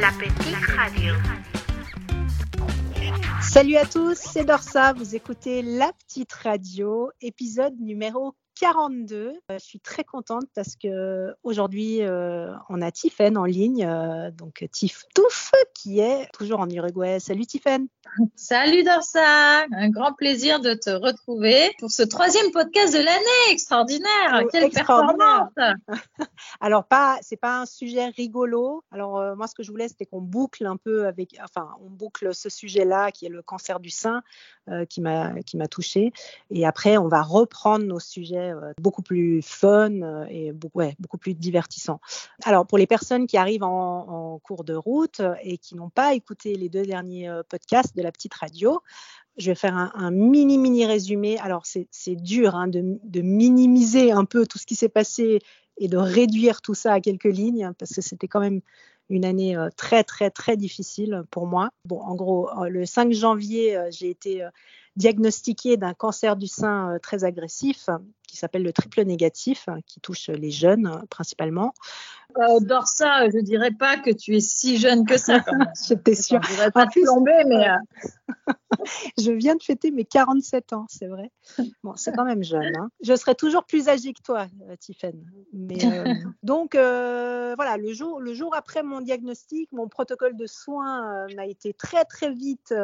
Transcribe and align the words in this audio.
La 0.00 0.10
petite 0.12 0.64
radio. 0.76 1.14
Salut 3.42 3.76
à 3.76 3.84
tous, 3.84 4.14
c'est 4.14 4.44
Dorsa, 4.44 4.92
vous 4.92 5.16
écoutez 5.16 5.62
La 5.62 5.92
Petite 5.92 6.32
Radio, 6.32 7.10
épisode 7.20 7.74
numéro 7.80 8.34
42. 8.58 9.16
Euh, 9.18 9.32
je 9.52 9.58
suis 9.58 9.78
très 9.78 10.02
contente 10.02 10.46
parce 10.54 10.74
que 10.74 11.32
aujourd'hui 11.44 12.02
euh, 12.02 12.52
on 12.68 12.82
a 12.82 12.90
Tiffen 12.90 13.36
en 13.36 13.44
ligne, 13.44 13.84
euh, 13.84 14.30
donc 14.32 14.66
Tiff 14.72 15.04
Touf 15.14 15.52
qui 15.74 16.00
est 16.00 16.28
toujours 16.32 16.60
en 16.60 16.68
Uruguay. 16.68 17.20
Salut 17.20 17.46
Tiffen. 17.46 17.86
Salut 18.34 18.82
Dorsa, 18.82 19.64
un 19.70 19.90
grand 19.90 20.12
plaisir 20.12 20.60
de 20.60 20.74
te 20.74 20.90
retrouver 20.90 21.70
pour 21.78 21.90
ce 21.90 22.02
troisième 22.02 22.50
podcast 22.50 22.92
de 22.92 22.98
l'année, 22.98 23.52
extraordinaire, 23.52 24.42
Oh, 24.42 24.48
quelle 24.50 24.64
extraordinaire. 24.64 25.48
performance 25.54 25.76
Alors 26.60 26.84
pas, 26.84 27.18
c'est 27.22 27.36
pas 27.36 27.60
un 27.60 27.66
sujet 27.66 28.06
rigolo. 28.06 28.82
Alors 28.90 29.18
euh, 29.18 29.36
moi 29.36 29.46
ce 29.46 29.54
que 29.54 29.62
je 29.62 29.70
voulais 29.70 29.88
c'était 29.88 30.06
qu'on 30.06 30.20
boucle 30.20 30.66
un 30.66 30.76
peu 30.76 31.06
avec, 31.06 31.36
enfin 31.44 31.70
on 31.80 31.90
boucle 31.90 32.34
ce 32.34 32.48
sujet-là 32.48 33.12
qui 33.12 33.26
est 33.26 33.30
le 33.30 33.42
cancer 33.42 33.78
du 33.78 33.90
sein 33.90 34.22
qui 34.90 35.00
m'a 35.00 35.32
qui 35.44 35.56
m'a 35.56 35.68
touchée. 35.68 36.12
Et 36.50 36.66
après 36.66 36.98
on 36.98 37.08
va 37.08 37.22
reprendre 37.22 37.86
nos 37.86 38.00
sujets 38.00 38.47
euh, 38.50 38.72
beaucoup 38.80 39.02
plus 39.02 39.42
fun 39.42 40.02
euh, 40.02 40.26
et 40.28 40.52
beaucoup, 40.52 41.18
plus 41.18 41.34
divertissants. 41.34 42.00
Alors 42.44 42.66
pour 42.66 42.78
les 42.78 42.86
personnes 42.86 43.26
qui 43.26 43.36
arrivent 43.36 43.62
en, 43.62 44.38
cours 44.42 44.64
de 44.64 44.74
route 44.74 45.20
euh, 45.20 45.34
et 45.42 45.58
qui 45.58 45.74
n'ont 45.74 45.90
pas 45.90 46.14
écouté 46.14 46.54
les 46.54 46.68
deux 46.68 46.84
derniers 46.84 47.30
podcasts 47.48 47.96
de 47.96 48.02
la 48.02 48.12
petite 48.12 48.34
radio, 48.34 48.80
je 49.36 49.50
vais 49.50 49.54
faire 49.54 49.76
un, 49.76 50.10
mini 50.10 50.58
mini 50.58 50.86
résumé. 50.86 51.38
Alors 51.38 51.64
c'est 51.64 52.16
dur 52.16 52.54
hein, 52.54 52.68
de, 52.68 52.98
de 53.02 53.20
minimiser 53.20 54.12
un 54.12 54.24
peu 54.24 54.46
tout 54.46 54.58
ce 54.58 54.66
qui 54.66 54.74
s'est 54.74 54.88
passé 54.88 55.40
et 55.78 55.88
de 55.88 55.96
réduire 55.96 56.60
tout 56.60 56.74
ça 56.74 56.92
à 56.92 57.00
quelques 57.00 57.24
lignes 57.24 57.72
parce 57.78 57.94
que 57.94 58.00
c'était 58.00 58.28
quand 58.28 58.40
même 58.40 58.60
une 59.08 59.24
année 59.24 59.56
très 59.76 60.04
très 60.04 60.30
très 60.30 60.56
difficile 60.56 61.22
pour 61.30 61.46
moi. 61.46 61.70
Bon, 61.84 62.00
en 62.00 62.14
gros, 62.14 62.50
le 62.68 62.84
5 62.84 63.12
janvier, 63.12 63.78
j'ai 63.90 64.10
été 64.10 64.46
diagnostiquée 64.98 65.76
d'un 65.76 65.94
cancer 65.94 66.36
du 66.36 66.48
sein 66.48 66.98
très 67.02 67.24
agressif 67.24 67.88
qui 68.28 68.36
s'appelle 68.36 68.62
le 68.62 68.72
triple 68.72 69.02
négatif, 69.02 69.64
hein, 69.68 69.78
qui 69.86 70.00
touche 70.00 70.28
les 70.28 70.52
jeunes 70.52 70.86
euh, 70.86 71.04
principalement. 71.10 71.74
Euh, 72.38 72.60
Dorsa, 72.60 73.28
je 73.30 73.38
dirais 73.40 73.72
pas 73.72 73.96
que 73.96 74.10
tu 74.10 74.36
es 74.36 74.40
si 74.40 74.76
jeune 74.76 75.04
que 75.06 75.16
ça. 75.16 75.40
J'étais 75.88 76.14
sûre. 76.14 76.40
Je 76.42 76.50
voudrais 76.50 76.70
pas 76.70 76.86
te 76.86 77.00
plomber, 77.00 77.42
mais 77.46 77.68
euh, 77.68 77.76
Je 79.18 79.32
viens 79.32 79.56
de 79.56 79.62
fêter 79.62 79.90
mes 79.90 80.04
47 80.04 80.72
ans, 80.74 80.86
c'est 80.88 81.06
vrai. 81.06 81.30
Bon, 81.82 81.94
c'est 81.96 82.12
quand 82.12 82.24
même 82.24 82.44
jeune. 82.44 82.76
hein. 82.76 82.90
Je 83.02 83.14
serai 83.16 83.34
toujours 83.34 83.64
plus 83.64 83.88
âgée 83.88 84.12
que 84.12 84.22
toi, 84.22 84.46
euh, 84.68 84.76
Tiffaine. 84.76 85.24
Mais 85.52 85.84
euh, 85.84 86.04
donc 86.42 86.74
euh, 86.74 87.54
voilà, 87.56 87.76
le 87.76 87.92
jour, 87.92 88.20
le 88.20 88.34
jour 88.34 88.54
après 88.54 88.82
mon 88.82 89.00
diagnostic, 89.00 89.72
mon 89.72 89.88
protocole 89.88 90.36
de 90.36 90.46
soins 90.46 91.24
euh, 91.24 91.34
m'a 91.34 91.46
été 91.46 91.72
très 91.72 92.04
très 92.04 92.30
vite 92.30 92.74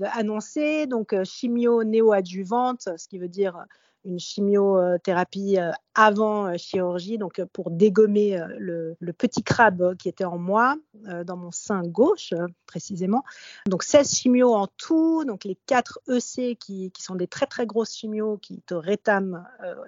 annoncé. 0.00 0.86
Donc 0.86 1.14
chimio 1.24 1.84
néoadjuvante, 1.84 2.88
ce 2.96 3.06
qui 3.08 3.18
veut 3.18 3.28
dire 3.28 3.64
une 4.04 4.18
chimiothérapie 4.18 5.58
euh, 5.58 5.70
avant 5.94 6.46
euh, 6.46 6.56
chirurgie, 6.56 7.18
donc 7.18 7.38
euh, 7.38 7.46
pour 7.52 7.70
dégommer 7.70 8.40
le, 8.58 8.96
le 8.98 9.12
petit 9.12 9.42
crabe 9.42 9.96
qui 9.96 10.08
était 10.08 10.24
en 10.24 10.38
moi, 10.38 10.76
dans 11.24 11.36
mon 11.36 11.50
sein 11.50 11.82
gauche 11.82 12.34
précisément. 12.66 13.24
Donc 13.66 13.82
16 13.82 14.14
chimios 14.14 14.52
en 14.54 14.66
tout, 14.66 15.24
donc 15.24 15.44
les 15.44 15.56
4 15.66 16.00
EC 16.08 16.58
qui, 16.58 16.90
qui 16.90 17.02
sont 17.02 17.14
des 17.14 17.26
très 17.26 17.46
très 17.46 17.66
grosses 17.66 17.94
chimios 17.94 18.38
qui 18.38 18.62
te 18.62 18.74
rétament, 18.74 19.44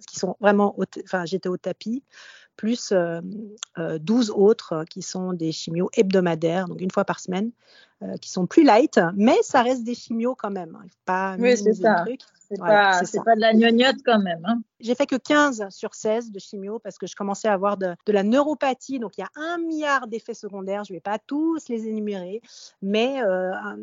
qui 0.07 0.19
sont 0.19 0.37
vraiment, 0.41 0.79
au 0.79 0.85
enfin 1.05 1.25
j'étais 1.25 1.49
au 1.49 1.57
tapis, 1.57 2.03
plus 2.57 2.93
euh, 2.93 3.21
euh, 3.79 3.99
12 3.99 4.31
autres 4.31 4.85
qui 4.89 5.03
sont 5.03 5.33
des 5.33 5.53
chimios 5.53 5.91
hebdomadaires, 5.95 6.69
donc 6.69 6.81
une 6.81 6.91
fois 6.91 7.05
par 7.05 7.21
semaine, 7.21 7.51
qui 8.21 8.31
sont 8.31 8.47
plus 8.47 8.63
light, 8.63 9.01
mais 9.15 9.37
ça 9.43 9.63
reste 9.63 9.83
des 9.83 9.95
chimios 9.95 10.35
quand 10.35 10.51
même. 10.51 10.77
hein. 10.77 10.87
Pas 11.07 11.35
Oui, 11.39 11.57
c'est 11.57 11.73
ça. 11.73 12.03
truc. 12.05 12.21
C'est 12.49 12.59
Voilà, 12.59 13.01
pas, 13.25 13.35
de 13.35 13.41
la 13.41 13.55
gnognotte 13.55 13.97
quand 14.05 14.19
même. 14.19 14.43
Hein. 14.45 14.61
J'ai 14.81 14.95
fait 14.95 15.07
que 15.07 15.17
15 15.17 15.67
sur 15.71 15.95
16 15.95 16.31
de 16.33 16.39
chimio 16.39 16.79
parce 16.79 16.99
que 16.99 17.07
je 17.07 17.17
commençais 17.17 17.49
à 17.49 17.55
avoir 17.55 17.77
de, 17.79 17.95
de 18.05 18.13
la 18.13 18.23
neuropathie. 18.23 18.99
Donc, 18.99 19.13
il 19.17 19.23
y 19.23 19.25
a 19.25 19.31
un 19.35 19.59
milliard 19.59 20.07
d'effets 20.07 20.35
secondaires. 20.35 20.85
Je 20.85 20.93
ne 20.93 20.97
vais 20.97 21.01
pas 21.01 21.19
tous 21.19 21.67
les 21.69 21.87
énumérer. 21.89 22.43
Mais 22.83 23.23
euh, 23.23 23.53
un- 23.55 23.77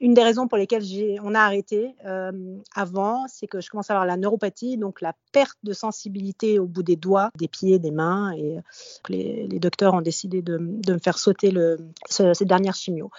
une 0.00 0.14
des 0.14 0.22
raisons 0.22 0.48
pour 0.48 0.58
lesquelles 0.58 0.82
on 1.22 1.34
a 1.34 1.40
arrêté 1.40 1.94
euh, 2.04 2.32
avant, 2.74 3.26
c'est 3.28 3.46
que 3.46 3.60
je 3.60 3.70
commençais 3.70 3.92
à 3.92 3.96
avoir 3.96 4.06
la 4.06 4.16
neuropathie, 4.16 4.76
donc 4.76 5.00
la 5.00 5.14
perte 5.32 5.58
de 5.62 5.72
sensibilité 5.72 6.58
au 6.58 6.66
bout 6.66 6.82
des 6.82 6.96
doigts, 6.96 7.30
des 7.36 7.48
pieds, 7.48 7.78
des 7.78 7.92
mains. 7.92 8.32
Et 8.32 8.58
euh, 8.58 8.60
les, 9.08 9.46
les 9.46 9.58
docteurs 9.60 9.94
ont 9.94 10.00
décidé 10.02 10.42
de, 10.42 10.58
de 10.60 10.92
me 10.94 10.98
faire 10.98 11.18
sauter 11.18 11.50
le, 11.52 11.78
ce- 12.08 12.34
ces 12.34 12.44
dernières 12.44 12.74
chimios. 12.74 13.10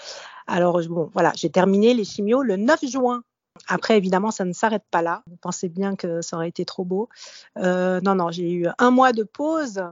Alors, 0.47 0.81
bon, 0.89 1.09
voilà, 1.13 1.31
j'ai 1.35 1.49
terminé 1.49 1.93
les 1.93 2.03
chimios 2.03 2.41
le 2.43 2.57
9 2.57 2.83
juin. 2.85 3.23
Après, 3.67 3.97
évidemment, 3.97 4.31
ça 4.31 4.45
ne 4.45 4.53
s'arrête 4.53 4.85
pas 4.91 5.01
là. 5.01 5.23
Vous 5.27 5.37
pensez 5.37 5.69
bien 5.69 5.95
que 5.95 6.21
ça 6.21 6.37
aurait 6.37 6.49
été 6.49 6.65
trop 6.65 6.85
beau. 6.85 7.09
Euh, 7.57 7.99
non, 8.01 8.15
non, 8.15 8.31
j'ai 8.31 8.51
eu 8.51 8.67
un 8.77 8.91
mois 8.91 9.13
de 9.13 9.23
pause 9.23 9.83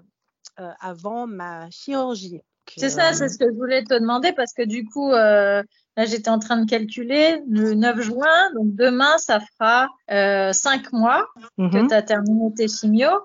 euh, 0.59 0.71
avant 0.79 1.27
ma 1.27 1.69
chirurgie. 1.69 2.41
C'est 2.77 2.85
Euh, 2.85 2.89
ça, 2.89 3.13
c'est 3.13 3.29
ce 3.29 3.37
que 3.37 3.45
je 3.51 3.57
voulais 3.57 3.83
te 3.83 3.93
demander 3.93 4.33
parce 4.33 4.53
que 4.53 4.63
du 4.63 4.85
coup, 4.85 5.11
euh, 5.11 5.63
là, 5.97 6.05
j'étais 6.05 6.29
en 6.29 6.39
train 6.39 6.57
de 6.57 6.69
calculer 6.69 7.41
le 7.49 7.73
9 7.73 8.01
juin, 8.01 8.51
donc 8.55 8.75
demain, 8.75 9.17
ça 9.17 9.39
fera 9.39 9.87
euh, 10.11 10.53
5 10.53 10.91
mois 10.93 11.27
mhm, 11.57 11.71
que 11.71 11.87
tu 11.87 11.93
as 11.93 12.01
terminé 12.01 12.53
tes 12.53 12.67
chimios. 12.67 13.19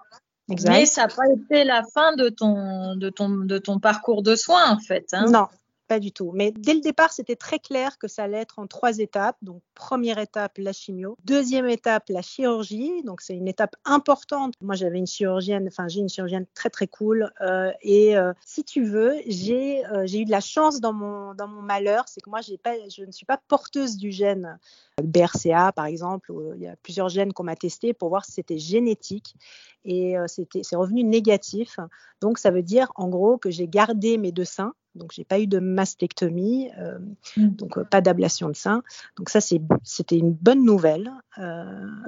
exact. 0.51 0.71
Mais 0.71 0.87
ça 0.87 1.03
n'a 1.03 1.09
pas 1.09 1.29
été 1.29 1.65
la 1.65 1.83
fin 1.93 2.15
de 2.17 2.29
ton, 2.29 2.97
de 2.97 3.11
ton, 3.11 3.29
de 3.29 3.59
ton 3.59 3.79
parcours 3.79 4.23
de 4.23 4.35
soins, 4.35 4.71
en 4.71 4.79
fait. 4.79 5.07
Hein. 5.13 5.27
Non, 5.31 5.49
pas 5.87 6.01
du 6.01 6.13
tout. 6.13 6.33
Mais 6.35 6.51
dès 6.51 6.75
le 6.75 6.81
départ, 6.81 7.13
c'était 7.13 7.37
très 7.37 7.59
clair 7.59 7.99
que 7.99 8.09
ça 8.09 8.25
allait 8.25 8.39
être 8.39 8.59
en 8.59 8.67
trois 8.67 8.99
étapes. 8.99 9.37
Donc, 9.43 9.63
première 9.75 10.19
étape, 10.19 10.59
la 10.59 10.73
chimio. 10.73 11.17
Deuxième 11.25 11.69
étape, 11.69 12.05
la 12.09 12.23
chirurgie. 12.23 13.03
Donc, 13.03 13.21
c'est 13.21 13.35
une 13.35 13.49
étape 13.49 13.77
importante. 13.85 14.55
Moi, 14.61 14.75
j'avais 14.75 14.99
une 14.99 15.07
chirurgienne, 15.07 15.67
enfin, 15.69 15.89
j'ai 15.89 16.01
une 16.01 16.09
chirurgienne 16.09 16.47
très, 16.55 16.71
très 16.71 16.87
cool. 16.87 17.31
Euh, 17.41 17.71
et 17.83 18.17
euh, 18.17 18.33
si 18.45 18.65
tu 18.65 18.85
veux, 18.85 19.15
j'ai 19.27 19.85
euh, 19.87 20.07
j'ai 20.07 20.21
eu 20.21 20.25
de 20.25 20.31
la 20.31 20.41
chance 20.41 20.81
dans 20.81 20.93
mon, 20.93 21.35
dans 21.35 21.49
mon 21.49 21.63
malheur. 21.63 22.05
C'est 22.07 22.21
que 22.21 22.31
moi, 22.31 22.41
je 22.41 23.05
ne 23.05 23.13
suis 23.13 23.27
pas 23.27 23.41
porteuse 23.49 23.97
du 23.97 24.11
gène 24.11 24.59
BRCA, 25.03 25.73
par 25.73 25.87
exemple. 25.87 26.33
Il 26.57 26.63
y 26.63 26.67
a 26.67 26.77
plusieurs 26.77 27.09
gènes 27.09 27.33
qu'on 27.33 27.45
m'a 27.45 27.57
testés 27.57 27.93
pour 27.93 28.09
voir 28.09 28.25
si 28.25 28.33
c'était 28.33 28.59
génétique. 28.59 29.35
Et 29.85 30.17
c'est 30.27 30.77
revenu 30.77 31.05
négatif. 31.05 31.79
Donc, 32.21 32.39
ça 32.39 32.51
veut 32.51 32.63
dire, 32.63 32.91
en 32.95 33.09
gros, 33.09 33.37
que 33.37 33.51
j'ai 33.51 33.69
gardé 33.69 34.17
mes 34.17 34.33
deux 34.33 34.47
seins. 34.47 34.73
Donc, 34.95 35.13
j'ai 35.13 35.25
pas 35.25 35.41
eu 35.41 35.47
de 35.47 35.59
mastectomie, 35.59 36.71
euh, 36.79 36.99
Mm. 37.37 37.49
donc 37.57 37.79
euh, 37.79 37.85
pas 37.85 38.01
d'ablation 38.01 38.49
de 38.49 38.55
sein. 38.57 38.83
Donc, 39.17 39.29
ça, 39.29 39.41
c'est- 39.41 39.61
c'était 39.83 40.17
une 40.19 40.33
bonne 40.33 40.65
nouvelle. 40.65 41.11
Euh, 41.39 41.65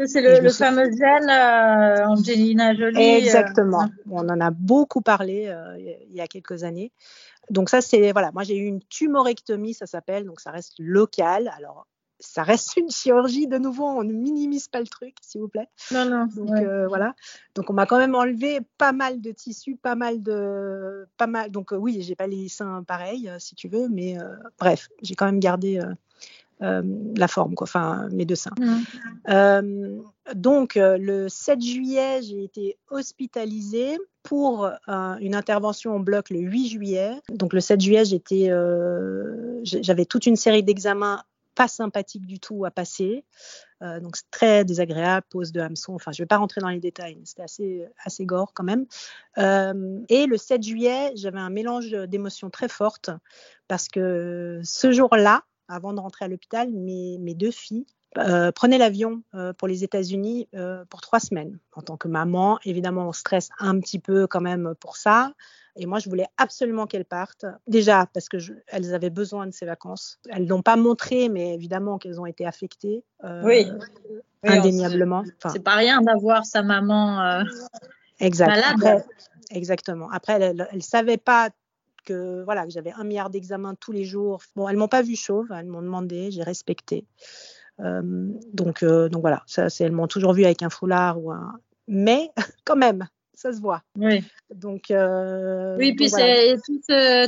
C'est 0.07 0.21
le, 0.23 0.49
fameux 0.51 0.85
gène 0.85 1.29
euh, 1.31 2.07
Angelina 2.07 2.75
Jolie. 2.75 3.01
Exactement. 3.01 3.87
On 4.11 4.29
en 4.29 4.41
a 4.41 4.51
beaucoup 4.51 5.01
parlé 5.03 5.53
il 6.09 6.15
y 6.15 6.21
a 6.21 6.27
quelques 6.27 6.65
années. 6.65 6.93
Donc 7.51 7.71
ça, 7.71 7.81
c'est 7.81 8.13
voilà. 8.13 8.31
Moi, 8.33 8.43
j'ai 8.43 8.57
eu 8.57 8.65
une 8.67 8.81
tumorectomie, 8.83 9.75
ça 9.75 9.87
s'appelle. 9.87 10.25
Donc 10.25 10.41
ça 10.41 10.51
reste 10.51 10.75
local. 10.79 11.51
Alors 11.57 11.87
ça 12.19 12.43
reste 12.43 12.77
une 12.77 12.91
chirurgie 12.91 13.47
de 13.47 13.59
nouveau. 13.59 13.85
On 13.85 14.05
ne 14.05 14.13
minimise 14.13 14.69
pas 14.69 14.81
le 14.81 14.87
truc, 14.87 15.15
s'il 15.21 15.41
vous 15.41 15.49
plaît. 15.49 15.69
non, 15.93 16.05
non. 16.09 16.27
Donc 16.35 16.51
ouais. 16.51 16.65
euh, 16.65 16.89
voilà. 16.89 17.15
Donc 17.55 17.71
on 17.71 17.73
m'a 17.73 17.87
quand 17.87 17.99
même 17.99 18.15
enlevé 18.15 18.61
pas 18.79 18.93
mal 18.93 19.21
de 19.21 19.31
tissus, 19.33 19.77
pas 19.77 19.95
mal 19.95 20.23
de, 20.23 21.07
pas 21.17 21.27
mal. 21.27 21.51
Donc 21.51 21.73
euh, 21.73 21.77
oui, 21.77 22.03
j'ai 22.03 22.15
pas 22.15 22.27
les 22.27 22.49
seins 22.49 22.83
pareils, 22.85 23.29
euh, 23.29 23.39
si 23.39 23.55
tu 23.55 23.69
veux, 23.69 23.89
mais 23.89 24.19
euh, 24.19 24.35
bref, 24.59 24.89
j'ai 25.03 25.15
quand 25.15 25.27
même 25.27 25.41
gardé 25.41 25.81
la 26.61 27.29
forme, 27.29 27.55
quoi. 27.55 27.67
Enfin, 27.67 28.09
mes 28.13 28.25
deux 28.25 28.35
seins. 28.35 28.55
Mm. 28.59 28.83
Euh, 29.29 30.01
donc, 30.35 30.73
le 30.77 31.29
7 31.29 31.61
juillet, 31.61 32.23
j'ai 32.23 32.45
été 32.45 32.79
hospitalisée 32.91 33.99
pour 34.23 34.71
une 34.89 35.35
intervention 35.35 35.97
en 35.97 36.01
bloc 36.01 36.31
le 36.31 36.39
8 36.39 36.69
juillet. 36.69 37.11
Donc, 37.29 37.53
le 37.53 37.61
7 37.61 37.79
juillet, 37.79 38.05
j'étais, 38.07 38.51
j'avais 39.65 40.07
toute 40.07 40.25
une 40.25 40.37
série 40.37 40.63
d'examens 40.63 41.21
pas 41.57 41.67
sympathiques 41.67 42.27
du 42.27 42.39
tout 42.39 42.65
à 42.65 42.71
passer. 42.71 43.25
Euh, 43.83 43.99
donc, 43.99 44.17
c'est 44.17 44.31
très 44.31 44.65
désagréable, 44.65 45.27
pose 45.29 45.51
de 45.51 45.61
hameçon. 45.61 45.95
Enfin, 45.95 46.13
je 46.13 46.23
ne 46.23 46.25
vais 46.25 46.29
pas 46.29 46.37
rentrer 46.37 46.61
dans 46.61 46.69
les 46.69 46.79
détails, 46.79 47.17
mais 47.17 47.25
c'était 47.25 47.43
assez, 47.43 47.89
assez 48.05 48.25
gore 48.25 48.53
quand 48.55 48.63
même. 48.63 48.87
Euh, 49.39 49.99
et 50.09 50.27
le 50.27 50.37
7 50.37 50.63
juillet, 50.63 51.13
j'avais 51.17 51.41
un 51.41 51.51
mélange 51.51 51.91
d'émotions 51.91 52.51
très 52.51 52.69
fortes 52.69 53.11
parce 53.67 53.89
que 53.89 54.61
ce 54.63 54.93
jour-là, 54.93 55.43
avant 55.69 55.93
de 55.93 56.01
rentrer 56.01 56.27
à 56.27 56.29
l'hôpital, 56.29 56.71
mes, 56.71 57.19
mes 57.19 57.35
deux 57.35 57.51
filles 57.51 57.87
euh, 58.19 58.53
prenaient 58.53 58.79
l'avion 58.79 59.23
pour 59.59 59.67
les 59.67 59.83
États-Unis 59.83 60.49
pour 60.89 61.01
trois 61.01 61.21
semaines. 61.21 61.59
En 61.73 61.83
tant 61.83 61.97
que 61.97 62.07
maman, 62.07 62.59
évidemment, 62.65 63.09
on 63.09 63.13
stresse 63.13 63.49
un 63.59 63.81
petit 63.81 63.99
peu 63.99 64.27
quand 64.27 64.41
même 64.41 64.75
pour 64.79 64.97
ça. 64.97 65.33
Et 65.77 65.87
moi, 65.87 65.99
je 65.99 66.09
voulais 66.09 66.27
absolument 66.39 66.87
qu'elles 66.87 67.05
partent. 67.05 67.47
Déjà, 67.67 68.07
parce 68.13 68.29
qu'elles 68.29 68.95
avaient 68.95 69.11
besoin 69.11 69.47
de 69.47 69.53
ces 69.53 69.67
vacances. 69.67 70.19
Elles 70.31 70.47
l'ont 70.47 70.63
pas 70.63 70.77
montré, 70.77 71.29
mais 71.29 71.55
évidemment 71.55 71.99
qu'elles 71.99 72.21
ont 72.21 72.27
été 72.27 72.47
affectées. 72.47 73.05
euh, 73.25 73.43
Oui. 73.45 73.67
Indéniablement. 74.43 75.23
Enfin, 75.39 75.51
C'est 75.53 75.63
pas 75.63 75.75
rien 75.75 76.01
d'avoir 76.01 76.45
sa 76.47 76.63
maman. 76.63 77.21
euh, 77.23 77.43
exact. 78.21 78.49
malade. 78.49 78.75
Après, 78.77 79.05
exactement. 79.51 80.09
Après, 80.11 80.41
elles 80.41 80.69
ne 80.73 80.81
savaient 80.81 81.17
pas 81.19 81.51
que 82.05 82.45
voilà 82.45 82.65
que 82.65 82.71
j'avais 82.71 82.93
un 82.93 83.05
milliard 83.05 83.31
d'examens 83.31 83.75
tous 83.75 83.93
les 83.93 84.05
jours. 84.05 84.41
Bon, 84.55 84.69
elles 84.69 84.77
m'ont 84.77 84.89
pas 84.89 85.03
vu 85.03 85.17
chauve, 85.17 85.49
elles 85.51 85.67
m'ont 85.67 85.83
demandé, 85.83 86.31
j'ai 86.31 86.43
respecté. 86.45 87.05
Euh, 87.81 88.03
donc, 88.53 88.83
euh, 88.83 89.09
donc 89.09 89.21
voilà, 89.21 89.43
ça, 89.47 89.67
elles 89.81 89.93
m'ont 89.93 90.07
toujours 90.07 90.33
vu 90.33 90.45
avec 90.45 90.63
un 90.63 90.71
foulard 90.71 91.23
ou 91.23 91.33
un. 91.33 91.59
Mais 91.89 92.31
quand 92.65 92.77
même, 92.77 93.07
ça 93.37 93.53
se 93.53 93.61
voit. 93.61 93.83
Oui. 93.97 94.25
Donc, 94.55 94.91
euh, 94.91 95.77
oui, 95.77 95.95
puis 95.95 96.09
c'est 96.09 96.57
tout, 96.65 96.81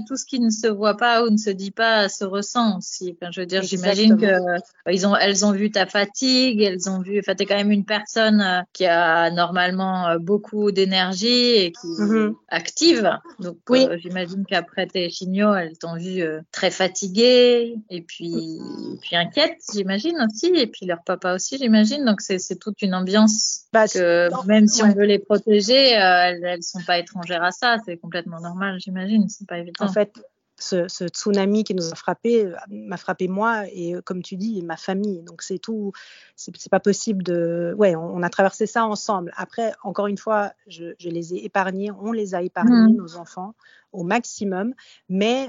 tout, 0.07 0.17
ce 0.17 0.25
qui 0.25 0.41
ne 0.41 0.49
se 0.49 0.67
voit 0.67 0.97
pas 0.97 1.23
ou 1.23 1.31
ne 1.31 1.37
se 1.37 1.51
dit 1.51 1.71
pas 1.71 2.09
se 2.09 2.25
ressent 2.25 2.79
aussi. 2.79 3.15
Enfin, 3.15 3.31
je 3.31 3.41
veux 3.41 3.47
dire, 3.47 3.63
j'imagine 3.63 4.17
que 4.17 4.39
bah, 4.87 4.93
ils 4.93 5.07
ont, 5.07 5.15
elles 5.15 5.45
ont 5.45 5.53
vu 5.53 5.71
ta 5.71 5.85
fatigue, 5.85 6.63
elles 6.63 6.89
ont 6.89 7.01
vu. 7.01 7.19
Enfin, 7.19 7.35
t'es 7.35 7.45
quand 7.45 7.57
même 7.57 7.71
une 7.71 7.85
personne 7.85 8.41
euh, 8.41 8.61
qui 8.73 8.87
a 8.87 9.31
normalement 9.31 10.09
euh, 10.09 10.19
beaucoup 10.19 10.73
d'énergie 10.73 11.27
et 11.27 11.73
qui 11.73 11.87
est 11.87 12.05
mm-hmm. 12.05 12.35
active. 12.49 13.19
Donc, 13.41 13.59
oui. 13.69 13.87
j'imagine 13.99 14.47
qu'après 14.47 14.87
tes 14.87 15.11
chignots, 15.11 15.55
elles 15.55 15.77
t'ont 15.77 15.97
vu 15.97 16.25
très 16.53 16.71
fatiguée 16.71 17.77
et 17.91 18.01
puis, 18.01 18.61
puis 19.03 19.15
inquiète, 19.17 19.59
j'imagine 19.75 20.17
aussi. 20.27 20.47
Et 20.55 20.67
puis 20.67 20.87
leur 20.87 21.03
papa 21.05 21.35
aussi, 21.35 21.59
j'imagine. 21.59 22.07
Donc, 22.07 22.23
c'est 22.23 22.59
toute 22.59 22.81
une 22.81 22.95
ambiance 22.95 23.65
bah, 23.73 23.87
que 23.87 24.31
même 24.47 24.69
si 24.69 24.83
on 24.83 24.95
veut 24.95 25.05
les 25.05 25.19
protéger 25.19 25.98
euh, 25.99 26.23
elles, 26.25 26.45
elles 26.45 26.63
sont 26.63 26.83
pas 26.83 26.99
étrangères 26.99 27.43
à 27.43 27.51
ça. 27.51 27.77
C'est 27.85 27.97
complètement 27.97 28.41
normal, 28.41 28.79
j'imagine. 28.81 29.29
C'est 29.29 29.47
pas 29.47 29.59
évident. 29.59 29.85
En 29.85 29.93
fait, 29.93 30.13
ce, 30.61 30.87
tsunami 31.07 31.63
qui 31.63 31.75
nous 31.75 31.93
a 31.93 31.95
frappé 31.95 32.47
euh, 32.47 32.57
m'a 32.69 32.97
frappé 32.97 33.29
moi 33.29 33.65
et 33.73 33.95
euh, 33.95 34.03
comme 34.03 34.23
tu 34.23 34.37
dis 34.37 34.61
ma 34.63 34.77
famille 34.77 35.23
donc 35.23 35.41
c'est 35.41 35.59
tout 35.59 35.93
c'est 36.35 36.69
pas 36.69 36.81
possible 36.81 37.23
de 37.23 37.77
ouais 37.79 37.95
on, 37.95 38.25
a 38.25 38.29
traversé 38.29 38.67
ça 38.67 38.85
ensemble 38.85 39.33
après 39.37 39.73
encore 39.85 40.09
une 40.09 40.19
fois 40.19 40.53
je, 40.67 40.95
les 41.01 41.35
ai 41.35 41.45
épargnés 41.45 41.93
on 41.93 42.11
les 42.11 42.35
a 42.35 42.43
épargnés 42.43 42.93
mmh. 42.93 42.97
nos 42.97 43.17
enfants 43.17 43.55
au 43.93 44.03
maximum 44.03 44.75
mais 45.09 45.49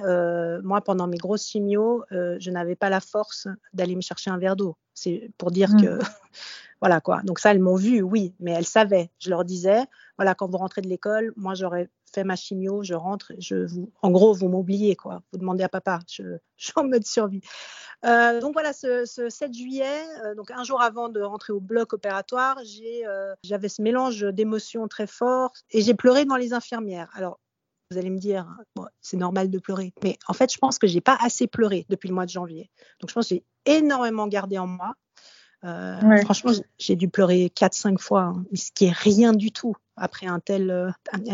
moi 0.61 0.81
pendant 0.81 1.07
mes 1.07 1.17
grosses 1.17 1.47
chimios 1.47 2.03
je 2.11 2.51
n'avais 2.51 2.75
pas 2.75 2.91
la 2.91 2.99
force 2.99 3.47
d'aller 3.73 3.95
me 3.95 4.01
chercher 4.01 4.29
un 4.29 4.37
verre 4.37 4.55
d'eau 4.55 4.77
c'est 4.99 5.31
pour 5.37 5.51
dire 5.51 5.69
mmh. 5.71 5.81
que 5.81 5.99
voilà 6.81 7.01
quoi. 7.01 7.21
Donc 7.23 7.39
ça, 7.39 7.51
elles 7.51 7.59
m'ont 7.59 7.75
vu, 7.75 8.01
oui, 8.01 8.33
mais 8.39 8.51
elles 8.51 8.65
savaient. 8.65 9.09
Je 9.19 9.29
leur 9.29 9.45
disais, 9.45 9.83
voilà, 10.17 10.35
quand 10.35 10.49
vous 10.49 10.57
rentrez 10.57 10.81
de 10.81 10.87
l'école, 10.87 11.33
moi 11.35 11.53
j'aurais 11.53 11.89
fait 12.11 12.23
ma 12.23 12.35
chimio, 12.35 12.83
je 12.83 12.93
rentre, 12.93 13.33
je 13.37 13.55
vous, 13.55 13.91
en 14.01 14.11
gros, 14.11 14.33
vous 14.33 14.47
m'oubliez 14.47 14.95
quoi. 14.95 15.21
Vous 15.31 15.39
demandez 15.39 15.63
à 15.63 15.69
papa, 15.69 15.99
je, 16.09 16.37
suis 16.57 16.73
en 16.75 16.85
mode 16.85 17.05
survie. 17.05 17.41
Euh, 18.05 18.39
donc 18.39 18.53
voilà, 18.53 18.71
ce, 18.73 19.05
7 19.05 19.53
juillet, 19.53 20.03
euh, 20.23 20.35
donc 20.35 20.51
un 20.51 20.63
jour 20.63 20.81
avant 20.81 21.09
de 21.09 21.21
rentrer 21.21 21.51
au 21.53 21.59
bloc 21.59 21.93
opératoire, 21.93 22.57
euh, 22.57 23.33
j'avais 23.43 23.69
ce 23.69 23.81
mélange 23.81 24.21
d'émotions 24.21 24.87
très 24.87 25.07
fort 25.07 25.51
et 25.71 25.81
j'ai 25.81 25.93
pleuré 25.93 26.25
dans 26.25 26.37
les 26.37 26.53
infirmières. 26.53 27.09
Alors 27.13 27.39
vous 27.91 27.97
allez 27.97 28.11
me 28.11 28.19
dire, 28.19 28.45
c'est 29.01 29.17
normal 29.17 29.49
de 29.49 29.57
pleurer. 29.57 29.93
Mais 30.03 30.17
en 30.27 30.33
fait, 30.33 30.53
je 30.53 30.59
pense 30.59 30.77
que 30.77 30.85
j'ai 30.85 31.01
pas 31.01 31.17
assez 31.19 31.47
pleuré 31.47 31.85
depuis 31.89 32.07
le 32.07 32.13
mois 32.13 32.25
de 32.25 32.29
janvier. 32.29 32.69
Donc, 33.01 33.09
je 33.09 33.15
pense 33.15 33.29
que 33.29 33.35
j'ai 33.35 33.43
énormément 33.65 34.27
gardé 34.27 34.59
en 34.59 34.67
moi. 34.67 34.93
Euh, 35.65 36.17
franchement, 36.21 36.51
j'ai 36.77 36.95
dû 36.95 37.09
pleurer 37.09 37.51
4-5 37.53 37.97
fois, 37.97 38.21
hein, 38.21 38.45
ce 38.53 38.71
qui 38.73 38.85
est 38.85 38.95
rien 38.95 39.33
du 39.33 39.51
tout 39.51 39.75
après 39.97 40.27
un 40.27 40.39
tel, 40.39 40.71
euh, 40.71 40.89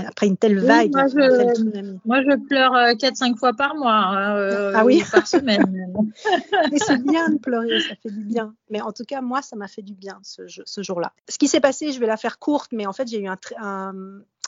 après 0.08 0.26
une 0.26 0.38
telle 0.38 0.58
vague. 0.60 0.92
moi, 0.92 1.06
je, 1.08 1.98
moi, 2.06 2.22
je, 2.24 2.36
pleure 2.48 2.72
4-5 2.72 3.34
euh, 3.34 3.36
fois 3.36 3.54
par 3.54 3.76
mois, 3.76 3.94
hein, 3.94 4.72
ah 4.74 4.84
oui? 4.84 5.04
par 5.12 5.28
semaine. 5.28 5.94
Mais 6.72 6.80
c'est 6.80 7.04
bien 7.04 7.30
de 7.30 7.38
pleurer, 7.38 7.80
ça 7.82 7.96
fait 8.02 8.10
du 8.10 8.24
bien. 8.24 8.56
Mais 8.72 8.82
en 8.82 8.92
tout 8.92 9.04
cas, 9.04 9.22
moi, 9.22 9.44
ça 9.44 9.56
m'a 9.56 9.68
fait 9.68 9.84
du 9.84 9.94
bien 9.94 10.18
ce, 10.24 10.42
ce 10.48 10.82
jour-là. 10.82 11.14
Ce 11.30 11.38
qui 11.38 11.48
s'est 11.48 11.60
passé, 11.60 11.92
je 11.92 12.00
vais 12.00 12.08
la 12.08 12.18
faire 12.18 12.40
courte, 12.40 12.72
mais 12.72 12.88
en 12.88 12.94
fait, 12.94 13.08
j'ai 13.08 13.22
eu 13.22 13.28
un, 13.28 13.38
un, 13.62 13.94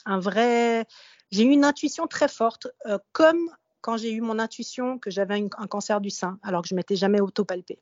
un 0.06 0.20
vrai, 0.20 0.86
j'ai 1.32 1.44
eu 1.44 1.52
une 1.52 1.66
intuition 1.66 2.08
très 2.08 2.28
forte, 2.28 2.68
comme 3.12 3.50
quand 3.88 3.96
j'ai 3.96 4.12
eu 4.12 4.20
mon 4.20 4.38
intuition 4.38 5.00
que 5.00 5.10
j'avais 5.10 5.36
un, 5.36 5.68
cancer 5.68 6.02
du 6.02 6.10
sein, 6.10 6.40
alors 6.44 6.62
que 6.62 6.68
je 6.68 6.76
m'étais 6.76 6.98
jamais 6.98 7.22
autopalpée. 7.22 7.80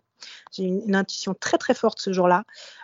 J'ai 0.52 0.64
eu 0.64 0.68
une, 0.68 0.96
intuition 0.96 1.34
très 1.34 1.58
très 1.58 1.74
forte 1.74 2.00
ce 2.00 2.14
jour-là, 2.14 2.44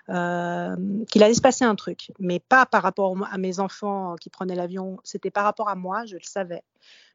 euh, 0.10 0.75
qu'il 1.10 1.22
allait 1.22 1.36
se 1.36 1.42
passer 1.42 1.63
un 1.63 1.75
truc, 1.75 2.12
mais 2.18 2.39
pas 2.39 2.66
par 2.66 2.81
rapport 2.81 3.16
à 3.31 3.38
mes 3.38 3.60
enfants 3.60 4.16
qui 4.19 4.31
prenaient 4.31 4.56
l'avion, 4.56 4.98
c'était 5.04 5.30
par 5.30 5.44
rapport 5.44 5.69
à 5.69 5.75
moi, 5.75 6.04
je 6.07 6.16
le 6.16 6.24
savais, 6.24 6.63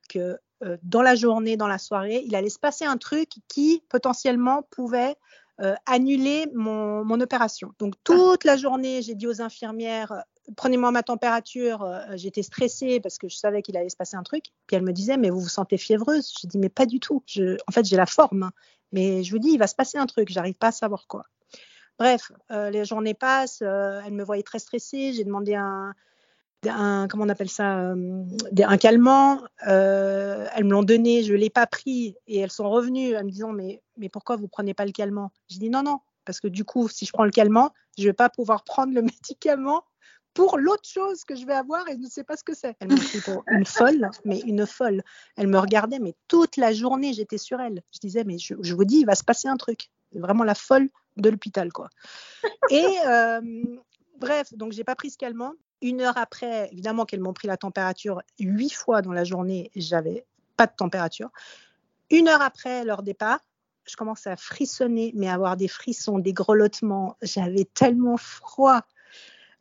que 0.08 0.38
euh, 0.62 0.76
dans 0.84 1.02
la 1.02 1.16
journée, 1.16 1.56
dans 1.56 1.66
la 1.66 1.78
soirée, 1.78 2.22
il 2.24 2.36
allait 2.36 2.50
se 2.50 2.60
passer 2.60 2.84
un 2.84 2.98
truc 2.98 3.30
qui 3.48 3.82
potentiellement 3.88 4.62
pouvait 4.70 5.16
euh, 5.60 5.74
annuler 5.86 6.46
mon, 6.54 7.04
mon, 7.04 7.20
opération. 7.20 7.72
Donc 7.80 7.94
toute 8.04 8.44
la 8.44 8.56
journée, 8.56 9.02
j'ai 9.02 9.16
dit 9.16 9.26
aux 9.26 9.42
infirmières, 9.42 10.22
prenez-moi 10.54 10.90
ma 10.90 11.02
température, 11.02 11.82
euh, 11.82 12.00
j'étais 12.14 12.42
stressée 12.42 13.00
parce 13.00 13.18
que 13.18 13.28
je 13.28 13.36
savais 13.36 13.62
qu'il 13.62 13.76
allait 13.76 13.88
se 13.88 13.96
passer 13.96 14.16
un 14.16 14.22
truc. 14.22 14.44
Puis 14.66 14.76
elle 14.76 14.82
me 14.82 14.92
disait, 14.92 15.16
mais 15.16 15.30
vous 15.30 15.40
vous 15.40 15.48
sentez 15.48 15.78
fiévreuse? 15.78 16.32
Je 16.40 16.46
dis, 16.46 16.58
mais 16.58 16.68
pas 16.68 16.86
du 16.86 17.00
tout. 17.00 17.22
en 17.38 17.72
fait, 17.72 17.84
j'ai 17.84 17.96
la 17.96 18.06
forme, 18.06 18.44
hein. 18.44 18.52
mais 18.92 19.22
je 19.22 19.30
vous 19.32 19.38
dis, 19.38 19.50
il 19.50 19.58
va 19.58 19.66
se 19.66 19.74
passer 19.74 19.98
un 19.98 20.06
truc, 20.06 20.28
j'arrive 20.30 20.54
pas 20.54 20.68
à 20.68 20.72
savoir 20.72 21.06
quoi. 21.06 21.24
Bref, 21.98 22.30
euh, 22.50 22.70
les 22.70 22.84
journées 22.84 23.14
passent, 23.14 23.62
euh, 23.62 24.00
elle 24.06 24.12
me 24.12 24.22
voyait 24.22 24.42
très 24.42 24.58
stressée, 24.58 25.14
j'ai 25.14 25.24
demandé 25.24 25.54
un, 25.54 25.94
comment 27.08 27.24
on 27.24 27.28
appelle 27.28 27.48
ça, 27.48 27.94
un 27.94 28.76
calmant. 28.76 29.40
elles 29.60 30.64
me 30.64 30.70
l'ont 30.70 30.82
donné, 30.82 31.22
je 31.22 31.32
ne 31.32 31.38
l'ai 31.38 31.48
pas 31.48 31.66
pris 31.66 32.16
et 32.26 32.38
elles 32.40 32.50
sont 32.50 32.68
revenues 32.68 33.16
en 33.16 33.24
me 33.24 33.30
disant 33.30 33.52
mais, 33.52 33.82
mais 33.96 34.10
pourquoi 34.10 34.36
vous 34.36 34.48
prenez 34.48 34.74
pas 34.74 34.84
le 34.84 34.92
calmant? 34.92 35.30
Je 35.48 35.58
dis 35.58 35.70
non, 35.70 35.82
non, 35.82 36.00
parce 36.26 36.40
que 36.40 36.48
du 36.48 36.64
coup, 36.64 36.88
si 36.88 37.06
je 37.06 37.12
prends 37.12 37.24
le 37.24 37.30
calmant, 37.30 37.72
je 37.96 38.02
ne 38.02 38.08
vais 38.08 38.14
pas 38.14 38.28
pouvoir 38.28 38.64
prendre 38.64 38.92
le 38.92 39.00
médicament 39.02 39.84
pour 40.36 40.58
l'autre 40.58 40.86
chose 40.86 41.24
que 41.24 41.34
je 41.34 41.46
vais 41.46 41.54
avoir 41.54 41.88
et 41.88 41.92
je 41.92 41.98
ne 41.98 42.08
sais 42.08 42.22
pas 42.22 42.36
ce 42.36 42.44
que 42.44 42.54
c'est. 42.54 42.76
Elle 42.78 42.88
m'a 42.88 42.96
pris 42.96 43.20
pour 43.22 43.42
une 43.50 43.64
folle, 43.64 44.10
mais 44.26 44.40
une 44.40 44.66
folle. 44.66 45.02
Elle 45.36 45.48
me 45.48 45.58
regardait, 45.58 45.98
mais 45.98 46.14
toute 46.28 46.58
la 46.58 46.74
journée, 46.74 47.14
j'étais 47.14 47.38
sur 47.38 47.58
elle. 47.58 47.82
Je 47.94 47.98
disais, 48.00 48.22
mais 48.22 48.36
je, 48.38 48.54
vous 48.54 48.84
dis, 48.84 48.98
il 48.98 49.06
va 49.06 49.14
se 49.14 49.24
passer 49.24 49.48
un 49.48 49.56
truc. 49.56 49.88
C'est 50.12 50.18
vraiment 50.18 50.44
la 50.44 50.54
folle 50.54 50.90
de 51.16 51.30
l'hôpital, 51.30 51.72
quoi. 51.72 51.88
Et 52.68 52.84
euh, 53.06 53.40
bref, 54.18 54.52
donc 54.52 54.72
j'ai 54.72 54.84
pas 54.84 54.94
pris 54.94 55.10
ce 55.10 55.16
calmant. 55.16 55.54
Une 55.80 56.02
heure 56.02 56.18
après, 56.18 56.68
évidemment 56.70 57.06
qu'elles 57.06 57.20
m'ont 57.20 57.32
pris 57.32 57.48
la 57.48 57.56
température 57.56 58.20
huit 58.38 58.72
fois 58.72 59.00
dans 59.00 59.12
la 59.12 59.24
journée, 59.24 59.70
j'avais 59.74 60.26
pas 60.58 60.66
de 60.66 60.72
température. 60.76 61.30
Une 62.10 62.28
heure 62.28 62.42
après 62.42 62.84
leur 62.84 63.02
départ, 63.02 63.40
je 63.88 63.96
commençais 63.96 64.30
à 64.30 64.36
frissonner, 64.36 65.12
mais 65.14 65.28
à 65.28 65.34
avoir 65.34 65.56
des 65.56 65.68
frissons, 65.68 66.18
des 66.18 66.34
grelottements. 66.34 67.16
J'avais 67.22 67.64
tellement 67.64 68.18
froid. 68.18 68.82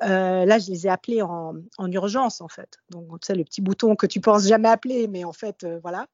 Euh, 0.03 0.45
là, 0.45 0.59
je 0.59 0.71
les 0.71 0.87
ai 0.87 0.89
appelés 0.89 1.21
en, 1.21 1.55
urgence, 1.79 2.41
en 2.41 2.47
fait. 2.47 2.77
Donc, 2.89 3.19
tu 3.21 3.27
sais, 3.27 3.35
le 3.35 3.43
petit 3.43 3.61
bouton 3.61 3.95
que 3.95 4.05
tu 4.05 4.19
penses 4.19 4.47
jamais 4.47 4.67
appeler, 4.67 5.07
mais 5.07 5.23
en 5.23 5.33
fait, 5.33 5.63
euh, 5.63 5.79
voilà, 5.81 6.07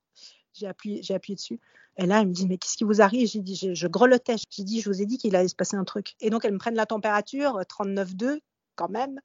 j'ai 0.53 0.67
appuyé, 0.67 1.01
j'ai 1.01 1.15
appuyé 1.15 1.35
dessus. 1.35 1.59
Et 1.97 2.05
là, 2.05 2.21
elle 2.21 2.27
me 2.27 2.33
dit, 2.33 2.47
mais 2.47 2.57
qu'est-ce 2.57 2.77
qui 2.77 2.83
vous 2.83 3.01
arrive? 3.01 3.27
J'ai 3.27 3.41
dit, 3.41 3.55
je, 3.55 3.73
je 3.73 3.87
grelottais. 3.87 4.35
J'ai 4.49 4.63
dit, 4.63 4.81
je 4.81 4.89
vous 4.89 5.01
ai 5.01 5.05
dit 5.05 5.17
qu'il 5.17 5.35
allait 5.35 5.47
se 5.47 5.55
passer 5.55 5.75
un 5.75 5.83
truc. 5.83 6.15
Et 6.21 6.29
donc, 6.29 6.45
elles 6.45 6.53
me 6.53 6.57
prennent 6.57 6.75
la 6.75 6.85
température, 6.85 7.59
39,2 7.61 8.39
quand 8.75 8.89
même. 8.89 9.19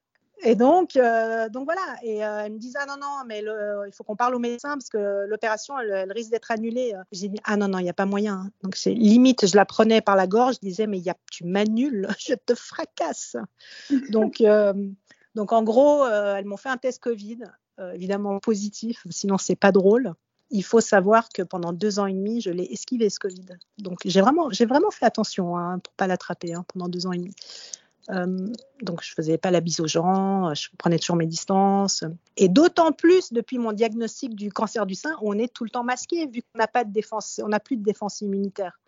Et 0.47 0.55
donc, 0.55 0.95
euh, 0.95 1.49
donc 1.49 1.65
voilà. 1.65 1.83
Et 2.05 2.25
euh, 2.25 2.45
elle 2.45 2.53
me 2.53 2.59
disait 2.59 2.79
ah 2.81 2.87
non 2.87 2.95
non, 3.01 3.25
mais 3.27 3.41
il 3.41 3.93
faut 3.93 4.05
qu'on 4.05 4.15
parle 4.15 4.37
au 4.37 4.39
médecin 4.39 4.75
parce 4.75 4.89
que 4.89 5.27
l'opération 5.27 5.77
elle, 5.77 6.13
risque 6.13 6.31
d'être 6.31 6.53
annulée. 6.53 6.93
J'ai 7.11 7.29
dit 7.29 7.41
ah 7.43 7.57
non 7.57 7.67
non, 7.67 7.81
il 7.81 7.83
n'y 7.83 7.91
a 7.91 7.95
pas 7.95 8.07
moyen. 8.07 8.49
Donc 8.63 8.77
c'est 8.77 8.95
limite, 8.95 9.49
je 9.49 9.57
la 9.57 9.65
prenais 9.65 10.01
par 10.01 10.15
la 10.15 10.29
gorge, 10.29 10.55
je 10.55 10.61
disais 10.61 10.87
mais 10.87 10.99
y 11.01 11.11
a, 11.11 11.17
tu 11.33 11.45
m'annules, 11.45 12.07
je 12.21 12.35
te 12.35 12.55
fracasse. 12.55 13.37
donc 14.11 14.41
euh, 14.41 14.73
donc 15.35 15.53
en 15.53 15.65
gros, 15.65 16.07
elles 16.07 16.45
m'ont 16.45 16.57
fait 16.57 16.69
un 16.69 16.79
test 16.79 17.03
Covid, 17.03 17.41
évidemment 17.93 18.39
positif, 18.39 19.05
sinon 19.11 19.39
c'est 19.39 19.57
pas 19.57 19.73
drôle. 19.73 20.15
Il 20.51 20.63
faut 20.63 20.81
savoir 20.81 21.29
que 21.29 21.43
pendant 21.43 21.73
deux 21.73 21.99
ans 21.99 22.07
et 22.07 22.13
demi, 22.13 22.41
je 22.41 22.51
l'ai 22.51 22.73
esquivé 22.73 23.11
ce 23.11 23.19
Covid. 23.19 23.49
Donc 23.79 23.99
j'ai 24.05 24.21
vraiment, 24.21 24.49
j'ai 24.51 24.65
vraiment 24.65 24.93
fait 24.93 25.05
attention 25.05 25.59
hein, 25.59 25.81
pour 25.81 25.93
pas 25.95 26.07
l'attraper 26.07 26.55
hein, 26.55 26.65
pendant 26.73 26.89
deux 26.89 27.07
ans 27.09 27.13
et 27.13 27.19
demi. 27.19 27.35
Euh, 28.11 28.47
donc, 28.83 29.03
je 29.03 29.13
faisais 29.15 29.39
pas 29.39 29.51
la 29.51 29.61
bise 29.61 29.81
aux 29.81 29.87
gens, 29.87 30.55
je 30.55 30.69
prenais 30.79 30.99
toujours 30.99 31.17
mes 31.17 31.27
distances. 31.27 32.05
Et 32.37 32.49
d'autant 32.49 32.93
plus 32.93 33.33
depuis 33.33 33.59
mon 33.59 33.73
diagnostic 33.73 34.35
du 34.35 34.53
cancer 34.53 34.87
du 34.87 34.95
sein, 34.95 35.15
on 35.23 35.39
est 35.39 35.53
tout 35.53 35.65
le 35.65 35.71
temps 35.71 35.85
masqué, 35.85 36.27
vu 36.27 36.43
qu'on 36.43 36.59
n'a 36.59 36.69
pas 36.69 36.85
de 36.85 36.93
défense, 36.93 37.41
on 37.45 37.49
n'a 37.49 37.61
plus 37.61 37.77
de 37.77 37.83
défense 37.83 38.21
immunitaire. 38.21 38.79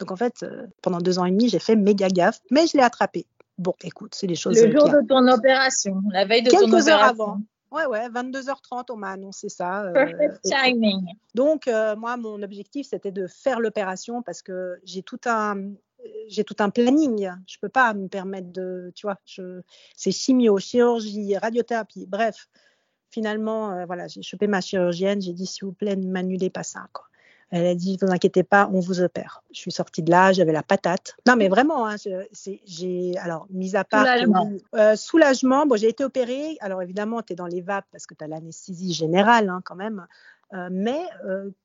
Donc, 0.00 0.12
en 0.12 0.16
fait, 0.16 0.42
euh, 0.42 0.66
pendant 0.82 0.98
deux 0.98 1.18
ans 1.18 1.24
et 1.24 1.30
demi, 1.30 1.48
j'ai 1.48 1.58
fait 1.58 1.76
méga 1.76 2.08
gaffe, 2.08 2.40
mais 2.50 2.66
je 2.66 2.76
l'ai 2.76 2.82
attrapé. 2.82 3.26
Bon, 3.56 3.74
écoute, 3.82 4.14
c'est 4.14 4.28
des 4.28 4.36
choses. 4.36 4.60
Le 4.62 4.70
jour 4.70 4.88
de 4.88 5.04
ton 5.08 5.26
opération, 5.26 6.00
la 6.12 6.24
veille 6.24 6.42
de 6.42 6.50
ton 6.50 6.58
opération. 6.58 6.76
Quelques 6.76 6.88
heures 6.88 7.02
avant. 7.02 7.40
Ouais, 7.70 7.84
ouais, 7.84 8.08
22h30, 8.08 8.84
on 8.90 8.96
m'a 8.96 9.10
annoncé 9.10 9.48
ça. 9.48 9.82
Euh, 9.82 9.92
Perfect 9.92 10.40
timing. 10.42 11.04
Donc, 11.34 11.66
moi, 11.66 12.16
mon 12.16 12.42
objectif, 12.42 12.86
c'était 12.88 13.10
de 13.10 13.26
faire 13.26 13.60
l'opération 13.60 14.22
parce 14.22 14.42
que 14.42 14.78
j'ai 14.84 15.02
tout 15.02 15.20
un, 15.26 15.72
j'ai 16.28 16.44
tout 16.44 16.56
un 16.60 16.70
planning. 16.70 17.30
Je 17.46 17.56
peux 17.60 17.68
pas 17.68 17.94
me 17.94 18.08
permettre 18.08 18.52
de, 18.52 18.92
tu 18.94 19.06
vois, 19.06 19.18
c'est 19.96 20.12
chimio, 20.12 20.58
chirurgie, 20.58 21.36
radiothérapie, 21.36 22.06
bref. 22.06 22.48
Finalement, 23.10 23.72
euh, 23.72 23.86
voilà, 23.86 24.06
j'ai 24.06 24.22
chopé 24.22 24.46
ma 24.46 24.60
chirurgienne, 24.60 25.20
j'ai 25.22 25.32
dit 25.32 25.46
s'il 25.46 25.64
vous 25.64 25.72
plaît, 25.72 25.96
ne 25.96 26.06
m'annulez 26.06 26.50
pas 26.50 26.62
ça, 26.62 26.88
quoi. 26.92 27.06
Elle 27.50 27.64
a 27.64 27.74
dit, 27.74 27.96
vous 28.02 28.10
inquiétez 28.10 28.42
pas, 28.42 28.68
on 28.74 28.80
vous 28.80 29.00
opère. 29.00 29.42
Je 29.52 29.60
suis 29.60 29.72
sortie 29.72 30.02
de 30.02 30.10
là, 30.10 30.32
j'avais 30.32 30.52
la 30.52 30.62
patate. 30.62 31.16
Non, 31.26 31.34
mais 31.34 31.48
vraiment, 31.48 31.86
hein, 31.86 31.96
j'ai, 31.96 33.16
alors, 33.16 33.46
mis 33.48 33.74
à 33.74 33.84
part. 33.84 34.02
Soulagement. 34.02 34.52
Euh, 34.74 34.96
soulagement. 34.96 35.64
Bon, 35.64 35.76
j'ai 35.76 35.88
été 35.88 36.04
opérée. 36.04 36.58
Alors, 36.60 36.82
évidemment, 36.82 37.22
tu 37.22 37.32
es 37.32 37.36
dans 37.36 37.46
les 37.46 37.62
vapes 37.62 37.86
parce 37.90 38.06
que 38.06 38.12
tu 38.12 38.22
as 38.22 38.26
l'anesthésie 38.26 38.92
générale, 38.92 39.48
hein, 39.48 39.62
quand 39.64 39.76
même. 39.76 40.06
Mais 40.70 41.00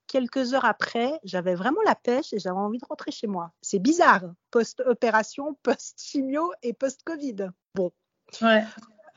quelques 0.08 0.54
heures 0.54 0.66
après, 0.66 1.20
j'avais 1.24 1.56
vraiment 1.56 1.82
la 1.86 1.96
pêche 1.96 2.34
et 2.34 2.40
j'avais 2.40 2.58
envie 2.58 2.80
de 2.80 2.86
rentrer 2.86 3.12
chez 3.12 3.28
moi. 3.28 3.52
C'est 3.62 3.80
bizarre, 3.80 4.24
post-opération, 4.52 5.56
post-chimio 5.64 6.52
et 6.62 6.74
post-Covid. 6.74 7.50
Bon. 7.76 7.92
Ouais. 8.42 8.64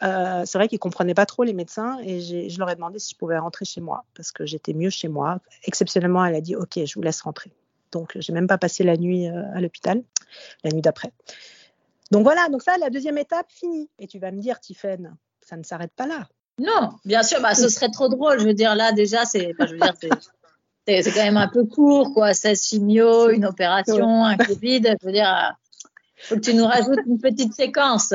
Euh, 0.02 0.44
c'est 0.44 0.58
vrai 0.58 0.68
qu'ils 0.68 0.78
comprenaient 0.78 1.14
pas 1.14 1.26
trop 1.26 1.42
les 1.42 1.54
médecins 1.54 1.98
et 2.02 2.20
je 2.20 2.58
leur 2.58 2.68
ai 2.68 2.74
demandé 2.74 2.98
si 2.98 3.14
je 3.14 3.18
pouvais 3.18 3.38
rentrer 3.38 3.64
chez 3.64 3.80
moi 3.80 4.04
parce 4.14 4.30
que 4.30 4.44
j'étais 4.44 4.74
mieux 4.74 4.90
chez 4.90 5.08
moi. 5.08 5.40
Exceptionnellement, 5.64 6.24
elle 6.24 6.34
a 6.34 6.40
dit 6.40 6.54
OK, 6.54 6.78
je 6.84 6.94
vous 6.94 7.02
laisse 7.02 7.22
rentrer. 7.22 7.52
Donc, 7.92 8.12
j'ai 8.16 8.32
même 8.32 8.46
pas 8.46 8.58
passé 8.58 8.84
la 8.84 8.96
nuit 8.96 9.28
euh, 9.28 9.42
à 9.54 9.60
l'hôpital, 9.60 10.02
la 10.64 10.70
nuit 10.70 10.82
d'après. 10.82 11.12
Donc 12.10 12.24
voilà, 12.24 12.48
donc 12.48 12.62
ça, 12.62 12.76
la 12.78 12.90
deuxième 12.90 13.18
étape, 13.18 13.50
finie. 13.50 13.88
Et 13.98 14.06
tu 14.06 14.18
vas 14.18 14.30
me 14.30 14.40
dire, 14.40 14.60
Tiffaine, 14.60 15.16
ça 15.40 15.56
ne 15.56 15.62
s'arrête 15.62 15.92
pas 15.92 16.06
là. 16.06 16.28
Non, 16.58 16.90
bien 17.04 17.22
sûr, 17.22 17.40
bah, 17.40 17.54
ce 17.54 17.68
serait 17.68 17.90
trop 17.90 18.08
drôle. 18.08 18.40
Je 18.40 18.46
veux 18.46 18.54
dire, 18.54 18.74
là, 18.74 18.92
déjà, 18.92 19.24
c'est, 19.24 19.54
c'est, 20.86 21.12
quand 21.12 21.24
même 21.24 21.36
un 21.36 21.48
peu 21.48 21.64
court, 21.64 22.14
quoi. 22.14 22.32
16 22.32 22.62
chimio, 22.62 23.30
une 23.30 23.44
opération, 23.44 24.24
un 24.24 24.36
Covid. 24.36 24.82
Je 25.00 25.06
veux 25.06 25.12
dire, 25.12 25.54
faut 26.18 26.36
que 26.36 26.40
tu 26.40 26.54
nous 26.54 26.64
rajoutes 26.64 27.00
une 27.06 27.18
petite 27.18 27.52
séquence. 27.52 28.14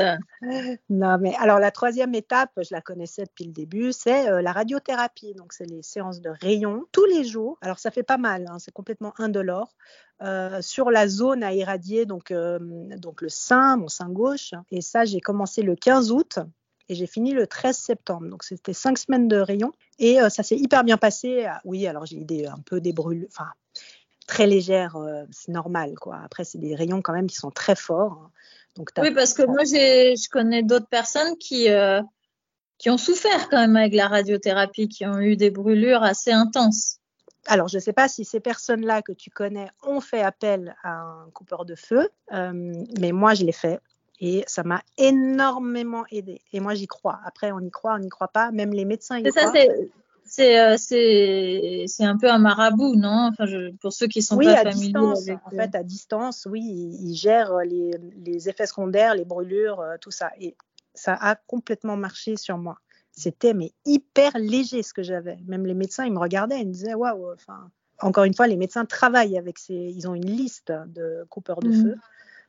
Non, 0.90 1.18
mais 1.20 1.36
alors 1.40 1.60
la 1.60 1.70
troisième 1.70 2.16
étape, 2.16 2.50
je 2.58 2.70
la 2.72 2.82
connaissais 2.82 3.26
depuis 3.26 3.46
le 3.46 3.52
début, 3.52 3.94
c'est 3.94 4.28
euh, 4.28 4.42
la 4.42 4.52
radiothérapie. 4.52 5.34
Donc, 5.36 5.54
c'est 5.54 5.66
les 5.66 5.84
séances 5.84 6.20
de 6.20 6.32
rayons 6.42 6.86
tous 6.92 7.06
les 7.06 7.24
jours. 7.24 7.60
Alors, 7.62 7.78
ça 7.78 7.92
fait 7.92 8.04
pas 8.04 8.18
mal, 8.18 8.48
hein, 8.50 8.58
c'est 8.58 8.74
complètement 8.74 9.14
indolore. 9.20 9.76
Euh, 10.24 10.62
sur 10.62 10.92
la 10.92 11.08
zone 11.08 11.44
à 11.44 11.54
irradier, 11.54 12.06
donc, 12.06 12.32
euh, 12.32 12.60
donc 12.98 13.22
le 13.22 13.30
sein, 13.30 13.78
mon 13.78 13.88
sein 13.88 14.10
gauche. 14.10 14.54
Et 14.72 14.82
ça, 14.82 15.06
j'ai 15.06 15.20
commencé 15.20 15.62
le 15.62 15.76
15 15.76 16.12
août 16.12 16.40
et 16.92 16.96
j'ai 16.96 17.08
fini 17.08 17.32
le 17.32 17.48
13 17.48 17.78
septembre. 17.78 18.28
Donc 18.28 18.44
c'était 18.44 18.74
cinq 18.74 18.98
semaines 18.98 19.28
de 19.28 19.38
rayons 19.38 19.72
et 19.98 20.18
ça 20.30 20.44
s'est 20.44 20.58
hyper 20.58 20.84
bien 20.84 20.98
passé. 20.98 21.48
Oui, 21.64 21.88
alors 21.88 22.06
j'ai 22.06 22.18
eu 22.18 22.46
un 22.46 22.60
peu 22.66 22.82
des 22.82 22.94
brûlures, 22.94 23.28
enfin 23.32 23.48
très 24.32 24.48
légère, 24.48 24.96
euh, 24.96 25.26
c'est 25.32 25.52
normal. 25.52 25.96
Quoi. 26.00 26.18
Après, 26.24 26.46
c'est 26.46 26.58
des 26.58 26.74
rayons 26.74 27.02
quand 27.02 27.12
même 27.12 27.28
qui 27.28 27.36
sont 27.36 27.52
très 27.52 27.76
forts. 27.76 28.14
Hein. 28.14 28.32
Donc, 28.78 28.92
oui, 29.02 29.12
parce 29.12 29.34
que 29.34 29.44
moi, 29.44 29.66
je 29.66 30.30
connais 30.30 30.64
d'autres 30.64 30.88
personnes 30.88 31.38
qui, 31.38 31.70
euh, 31.70 32.02
qui 32.78 32.90
ont 32.90 32.98
souffert 32.98 33.50
quand 33.50 33.58
même 33.58 33.76
avec 33.76 33.94
la 33.94 34.08
radiothérapie, 34.08 34.88
qui 34.88 35.06
ont 35.06 35.20
eu 35.20 35.36
des 35.36 35.50
brûlures 35.50 36.04
assez 36.04 36.32
intenses. 36.32 37.00
Alors, 37.48 37.68
je 37.68 37.76
ne 37.76 37.82
sais 37.82 37.92
pas 37.92 38.08
si 38.08 38.24
ces 38.24 38.40
personnes-là 38.40 39.02
que 39.02 39.12
tu 39.12 39.30
connais 39.30 39.68
ont 39.84 40.00
fait 40.00 40.22
appel 40.22 40.78
à 40.84 40.94
un 40.94 41.30
coupeur 41.34 41.66
de 41.66 41.76
feu, 41.76 42.10
euh, 42.32 42.74
mais 42.98 43.12
moi, 43.12 43.34
je 43.34 43.44
l'ai 43.44 43.52
fait. 43.52 43.82
Et 44.22 44.44
ça 44.46 44.64
m'a 44.64 44.84
énormément 44.98 46.06
aidé. 46.12 46.42
Et 46.54 46.60
moi, 46.60 46.76
j'y 46.76 46.86
crois. 46.86 47.20
Après, 47.26 47.52
on 47.52 47.60
y 47.60 47.72
croit, 47.72 47.96
on 47.96 48.00
n'y 48.00 48.10
croit 48.10 48.28
pas. 48.28 48.52
Même 48.52 48.72
les 48.72 48.86
médecins 48.86 49.18
y 49.18 49.24
croient. 49.24 49.52
Ça, 49.52 50.44
euh, 50.44 50.76
c'est 50.78 52.04
un 52.06 52.18
peu 52.18 52.30
un 52.30 52.38
marabout, 52.38 52.96
non? 52.96 53.32
Enfin, 53.32 53.46
pour 53.82 53.92
ceux 53.92 54.08
qui 54.08 54.22
sont 54.22 54.38
oui, 54.38 54.46
pas 54.46 54.60
à 54.60 54.66
Distance, 54.66 55.28
en 55.44 55.50
fait, 55.50 55.76
à 55.76 55.84
distance, 55.84 56.48
oui, 56.50 56.62
il, 56.62 57.16
gère 57.16 57.58
les, 57.66 57.92
les, 58.24 58.48
effets 58.48 58.68
secondaires, 58.68 59.16
les 59.16 59.26
brûlures, 59.26 59.82
euh, 59.82 59.98
tout 60.00 60.12
ça. 60.12 60.30
Et 60.40 60.56
ça 60.94 61.18
a 61.20 61.36
complètement 61.36 61.98
marché 61.98 62.38
sur 62.38 62.58
moi. 62.58 62.78
C'était 63.12 63.54
mais 63.54 63.74
hyper 63.86 64.38
léger 64.38 64.84
ce 64.84 64.94
que 64.94 65.04
j'avais. 65.04 65.38
Même 65.48 65.66
les 65.66 65.74
médecins, 65.74 66.06
ils 66.06 66.14
me 66.14 66.20
regardaient, 66.20 66.62
ils 66.62 66.68
me 66.68 66.74
disaient 66.74 66.94
waouh. 66.94 67.34
Enfin, 67.34 67.70
encore 68.00 68.24
une 68.24 68.34
fois, 68.34 68.48
les 68.48 68.56
médecins 68.56 68.86
travaillent 68.86 69.38
avec 69.38 69.58
ces, 69.58 69.74
ils 69.74 70.08
ont 70.08 70.16
une 70.16 70.30
liste 70.30 70.72
de 70.88 71.26
coupeurs 71.30 71.60
de 71.60 71.70
mmh. 71.70 71.84
feu. 71.84 71.96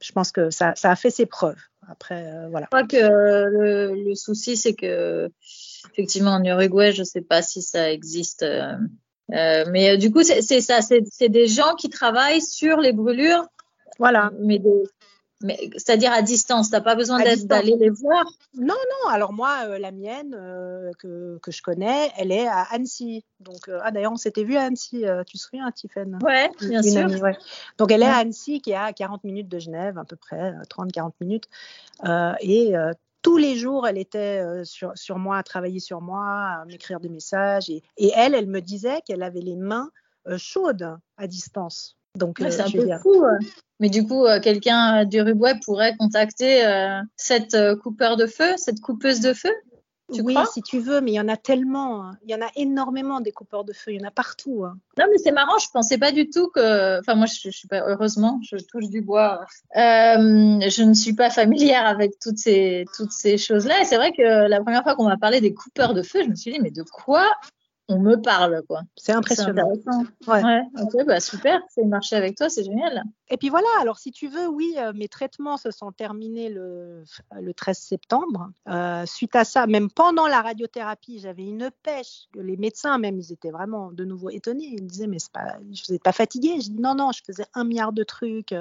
Je 0.03 0.13
pense 0.13 0.33
que 0.33 0.51
ça, 0.51 0.75
ça, 0.75 0.91
a 0.91 0.97
fait 0.97 1.11
ses 1.11 1.27
preuves. 1.27 1.61
Après, 1.89 2.27
euh, 2.27 2.49
voilà. 2.51 2.67
Je 2.73 2.77
crois 2.77 2.87
que 2.87 2.97
le, 2.97 3.95
le 4.09 4.15
souci, 4.15 4.57
c'est 4.57 4.75
que 4.75 5.31
effectivement, 5.93 6.33
en 6.33 6.45
Uruguay, 6.45 6.93
je 6.93 7.01
ne 7.01 7.07
sais 7.07 7.21
pas 7.21 7.43
si 7.43 7.63
ça 7.63 7.91
existe. 7.91 8.43
Euh, 8.43 8.75
euh, 9.33 9.65
mais 9.71 9.91
euh, 9.91 9.97
du 9.97 10.11
coup, 10.13 10.23
c'est 10.23 10.61
ça, 10.61 10.81
c'est 10.83 11.29
des 11.29 11.47
gens 11.47 11.75
qui 11.75 11.89
travaillent 11.89 12.43
sur 12.43 12.79
les 12.79 12.93
brûlures. 12.93 13.47
Voilà. 13.99 14.31
Mais, 14.41 14.61
c'est-à-dire 15.73 16.13
à 16.13 16.23
distance, 16.23 16.69
tu 16.69 16.75
n'as 16.75 16.81
pas 16.81 16.95
besoin 16.95 17.19
d'aller 17.19 17.77
les 17.77 17.91
voir? 17.91 18.25
Non, 18.55 18.75
non. 18.75 19.11
Alors 19.11 19.33
moi, 19.33 19.79
la 19.79 19.91
mienne 19.91 20.31
que, 20.99 21.39
que, 21.43 21.51
je 21.51 21.63
connais, 21.63 22.11
elle 22.17 22.33
est 22.33 22.47
à 22.47 22.63
Annecy. 22.71 23.25
Donc, 23.41 23.69
ah 23.83 23.91
d'ailleurs, 23.91 24.13
on 24.13 24.17
s'était 24.17 24.45
vu 24.45 24.57
à 24.57 24.63
Annecy. 24.63 25.05
tu 25.27 25.37
te 25.37 25.43
souviens, 25.43 25.71
Tiffen? 25.73 26.19
Ouais, 26.23 26.51
bien 26.61 26.83
sûr. 26.83 27.09
Donc, 27.79 27.91
elle 27.93 28.03
est 28.03 28.07
à 28.07 28.17
Annecy, 28.17 28.61
qui 28.61 28.71
est 28.71 28.77
à 28.77 28.93
40 28.93 29.25
minutes 29.25 29.49
de 29.49 29.59
Genève, 29.59 29.99
à 29.99 30.05
peu 30.05 30.17
près, 30.17 30.53
30-40 30.69 31.13
minutes. 31.21 31.49
et 32.41 32.75
tous 33.23 33.37
les 33.37 33.57
jours, 33.57 33.87
elle 33.87 33.99
était 33.99 34.41
euh, 34.41 34.65
sur, 34.65 34.93
sur, 34.97 35.19
moi, 35.19 35.39
à 35.39 35.43
travailler 35.43 35.81
sur 35.81 36.01
moi, 36.01 36.27
à 36.27 36.65
m'écrire 36.67 37.01
des 37.01 37.09
messages. 37.09 37.71
Et, 37.71 37.83
et, 37.97 38.11
elle, 38.15 38.35
elle 38.35 38.49
me 38.49 38.61
disait 38.61 39.01
qu'elle 39.03 39.23
avait 39.23 39.41
les 39.41 39.57
mains 39.57 39.91
euh, 40.27 40.37
chaudes 40.37 40.99
à 41.17 41.27
distance. 41.27 41.97
Donc, 42.15 42.41
euh, 42.41 42.51
c'est 42.51 42.63
un 42.63 42.71
peu 42.71 42.89
fou. 43.03 43.25
Mais 43.81 43.89
du 43.89 44.07
coup, 44.07 44.27
quelqu'un 44.43 45.05
du 45.05 45.19
Uruguay 45.19 45.55
pourrait 45.65 45.97
contacter 45.97 46.63
cette 47.17 47.57
coupeur 47.83 48.17
de 48.17 48.27
feu, 48.27 48.55
cette 48.57 48.81
coupeuse 48.81 49.21
de 49.21 49.33
feu 49.33 49.53
oui, 50.21 50.37
si 50.53 50.63
tu 50.63 50.79
veux, 50.79 51.01
mais 51.01 51.13
il 51.13 51.15
y 51.15 51.21
en 51.21 51.29
a 51.29 51.37
tellement. 51.37 52.05
Hein. 52.05 52.19
Il 52.25 52.31
y 52.31 52.35
en 52.35 52.43
a 52.43 52.51
énormément 52.57 53.21
des 53.21 53.33
coupeurs 53.33 53.65
de 53.65 53.73
feu. 53.73 53.93
Il 53.93 54.01
y 54.01 54.05
en 54.05 54.09
a 54.09 54.11
partout. 54.11 54.65
Hein. 54.65 54.77
Non, 54.99 55.07
mais 55.11 55.19
c'est 55.19 55.33
marrant. 55.33 55.59
Je 55.59 55.69
pensais 55.73 55.99
pas 55.99 56.13
du 56.13 56.29
tout 56.29 56.49
que. 56.49 57.01
Enfin, 57.01 57.15
moi, 57.15 57.27
je, 57.27 57.51
je 57.51 57.57
suis 57.57 57.69
pas. 57.69 57.83
Heureusement, 57.87 58.41
je 58.43 58.57
touche 58.57 58.89
du 58.89 59.01
bois. 59.01 59.45
Euh, 59.77 60.61
je 60.61 60.83
ne 60.83 60.95
suis 60.95 61.15
pas 61.15 61.31
familière 61.31 61.87
avec 61.87 62.19
toutes 62.21 62.39
ces 62.39 62.85
toutes 62.97 63.13
ces 63.13 63.39
choses-là. 63.39 63.81
Et 63.81 63.85
c'est 63.85 63.97
vrai 63.97 64.13
que 64.13 64.49
la 64.49 64.61
première 64.61 64.83
fois 64.83 64.95
qu'on 64.95 65.09
m'a 65.09 65.17
parlé 65.17 65.41
des 65.41 65.55
coupeurs 65.55 65.95
de 65.95 66.03
feu, 66.03 66.23
je 66.25 66.29
me 66.29 66.35
suis 66.35 66.53
dit, 66.53 66.61
mais 66.61 66.71
de 66.71 66.83
quoi 66.83 67.27
on 67.93 68.01
me 68.01 68.17
parle, 68.17 68.63
quoi. 68.67 68.83
C'est 68.97 69.13
impressionnant. 69.13 69.73
Ouais. 70.27 70.43
ouais. 70.43 70.63
ok, 70.81 71.07
bah 71.07 71.21
super, 71.21 71.61
c'est 71.69 71.85
marché 71.85 72.17
avec 72.17 72.37
toi, 72.37 72.49
c'est 72.49 72.65
génial. 72.65 73.05
Et 73.29 73.37
puis 73.37 73.49
voilà, 73.49 73.69
alors 73.81 73.99
si 73.99 74.13
tu 74.13 74.29
veux, 74.29 74.47
oui, 74.47 74.75
euh, 74.77 74.93
mes 74.95 75.09
traitements 75.09 75.57
se 75.57 75.71
sont 75.71 75.91
terminés 75.91 76.51
le, 76.51 77.03
le 77.41 77.55
13 77.55 77.79
septembre. 77.79 78.51
Euh, 78.69 79.07
suite 79.07 79.35
à 79.37 79.45
ça, 79.45 79.67
même 79.67 79.91
pendant 79.91 80.27
la 80.27 80.43
radiothérapie, 80.43 81.19
j'avais 81.19 81.45
une 81.45 81.71
pêche. 81.83 82.29
Les 82.35 82.57
médecins, 82.57 82.99
même, 82.99 83.19
ils 83.19 83.33
étaient 83.33 83.51
vraiment 83.51 83.91
de 83.91 84.05
nouveau 84.05 84.29
étonnés. 84.29 84.75
Ils 84.77 84.83
me 84.83 84.89
disaient, 84.89 85.07
mais 85.07 85.19
c'est 85.19 85.33
pas, 85.33 85.57
je 85.73 85.83
vous 85.89 85.99
pas 85.99 86.13
fatiguée. 86.13 86.61
Je 86.61 86.71
dis, 86.71 86.81
non, 86.81 86.95
non, 86.95 87.11
je 87.13 87.23
faisais 87.25 87.47
un 87.55 87.65
milliard 87.65 87.93
de 87.93 88.05
trucs. 88.05 88.53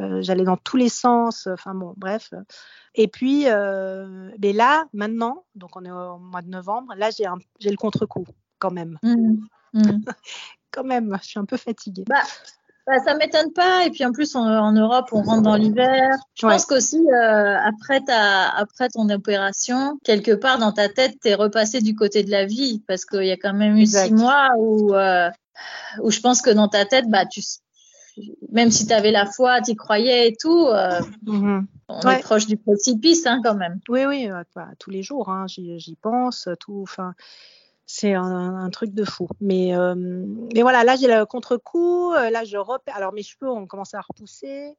Euh, 0.00 0.20
j'allais 0.22 0.44
dans 0.44 0.56
tous 0.56 0.76
les 0.76 0.88
sens. 0.88 1.46
Enfin 1.46 1.74
bon, 1.74 1.94
bref. 1.96 2.34
Et 2.96 3.06
puis, 3.06 3.44
mais 3.44 4.52
là, 4.52 4.86
maintenant, 4.92 5.44
donc 5.54 5.76
on 5.76 5.84
est 5.84 5.92
au 5.92 6.18
mois 6.18 6.42
de 6.42 6.48
novembre, 6.48 6.92
là, 6.96 7.10
j'ai 7.10 7.70
le 7.70 7.76
contre-coup 7.76 8.26
quand 8.58 8.70
même. 8.70 8.98
Mmh. 9.02 9.36
Mmh. 9.74 10.00
quand 10.70 10.84
même, 10.84 11.16
je 11.22 11.28
suis 11.28 11.38
un 11.38 11.44
peu 11.44 11.56
fatiguée. 11.56 12.04
Bah, 12.08 12.22
bah, 12.88 12.98
ça 13.04 13.14
m'étonne 13.14 13.52
pas. 13.52 13.84
Et 13.84 13.90
puis 13.90 14.04
en 14.06 14.12
plus, 14.12 14.34
en 14.34 14.72
Europe, 14.72 15.10
on 15.12 15.20
rentre 15.20 15.42
dans 15.42 15.56
l'hiver. 15.56 16.16
Je 16.34 16.46
pense 16.46 16.64
qu'aussi, 16.64 16.96
euh, 16.96 17.58
après, 17.58 18.00
après 18.08 18.88
ton 18.88 19.10
opération, 19.10 19.98
quelque 20.04 20.32
part 20.32 20.58
dans 20.58 20.72
ta 20.72 20.88
tête, 20.88 21.16
tu 21.20 21.28
es 21.28 21.34
repassé 21.34 21.82
du 21.82 21.94
côté 21.94 22.22
de 22.24 22.30
la 22.30 22.46
vie. 22.46 22.82
Parce 22.88 23.04
qu'il 23.04 23.26
y 23.26 23.30
a 23.30 23.36
quand 23.36 23.52
même 23.52 23.76
eu 23.76 23.84
six 23.84 24.10
mois 24.14 24.48
où, 24.56 24.94
euh, 24.94 25.28
où 26.02 26.10
je 26.10 26.20
pense 26.20 26.40
que 26.40 26.48
dans 26.48 26.68
ta 26.68 26.86
tête, 26.86 27.10
bah, 27.10 27.26
tu, 27.26 27.42
même 28.52 28.70
si 28.70 28.86
tu 28.86 28.94
avais 28.94 29.12
la 29.12 29.26
foi, 29.26 29.60
tu 29.60 29.74
croyais 29.74 30.28
et 30.28 30.36
tout, 30.40 30.66
euh, 30.68 30.98
mmh. 31.26 31.66
on 31.88 32.10
est 32.10 32.22
proche 32.22 32.46
du 32.46 32.56
précipice 32.56 33.26
hein, 33.26 33.42
quand 33.44 33.54
même. 33.54 33.80
Oui, 33.90 34.06
oui, 34.06 34.30
tous 34.78 34.90
les 34.90 35.02
jours, 35.02 35.28
hein, 35.28 35.44
j'y 35.46 35.98
pense. 36.00 36.48
Tout, 36.58 36.86
c'est 37.90 38.12
un, 38.12 38.68
truc 38.70 38.92
de 38.92 39.04
fou. 39.04 39.28
Mais, 39.40 39.74
euh, 39.74 39.94
mais 39.96 40.60
voilà, 40.60 40.84
là, 40.84 40.94
j'ai 40.94 41.08
le 41.08 41.24
contre-coup. 41.24 42.12
Euh, 42.12 42.28
là, 42.28 42.44
je 42.44 42.58
repère. 42.58 42.94
Alors, 42.94 43.14
mes 43.14 43.22
cheveux 43.22 43.50
ont 43.50 43.66
commencé 43.66 43.96
à 43.96 44.02
repousser, 44.02 44.76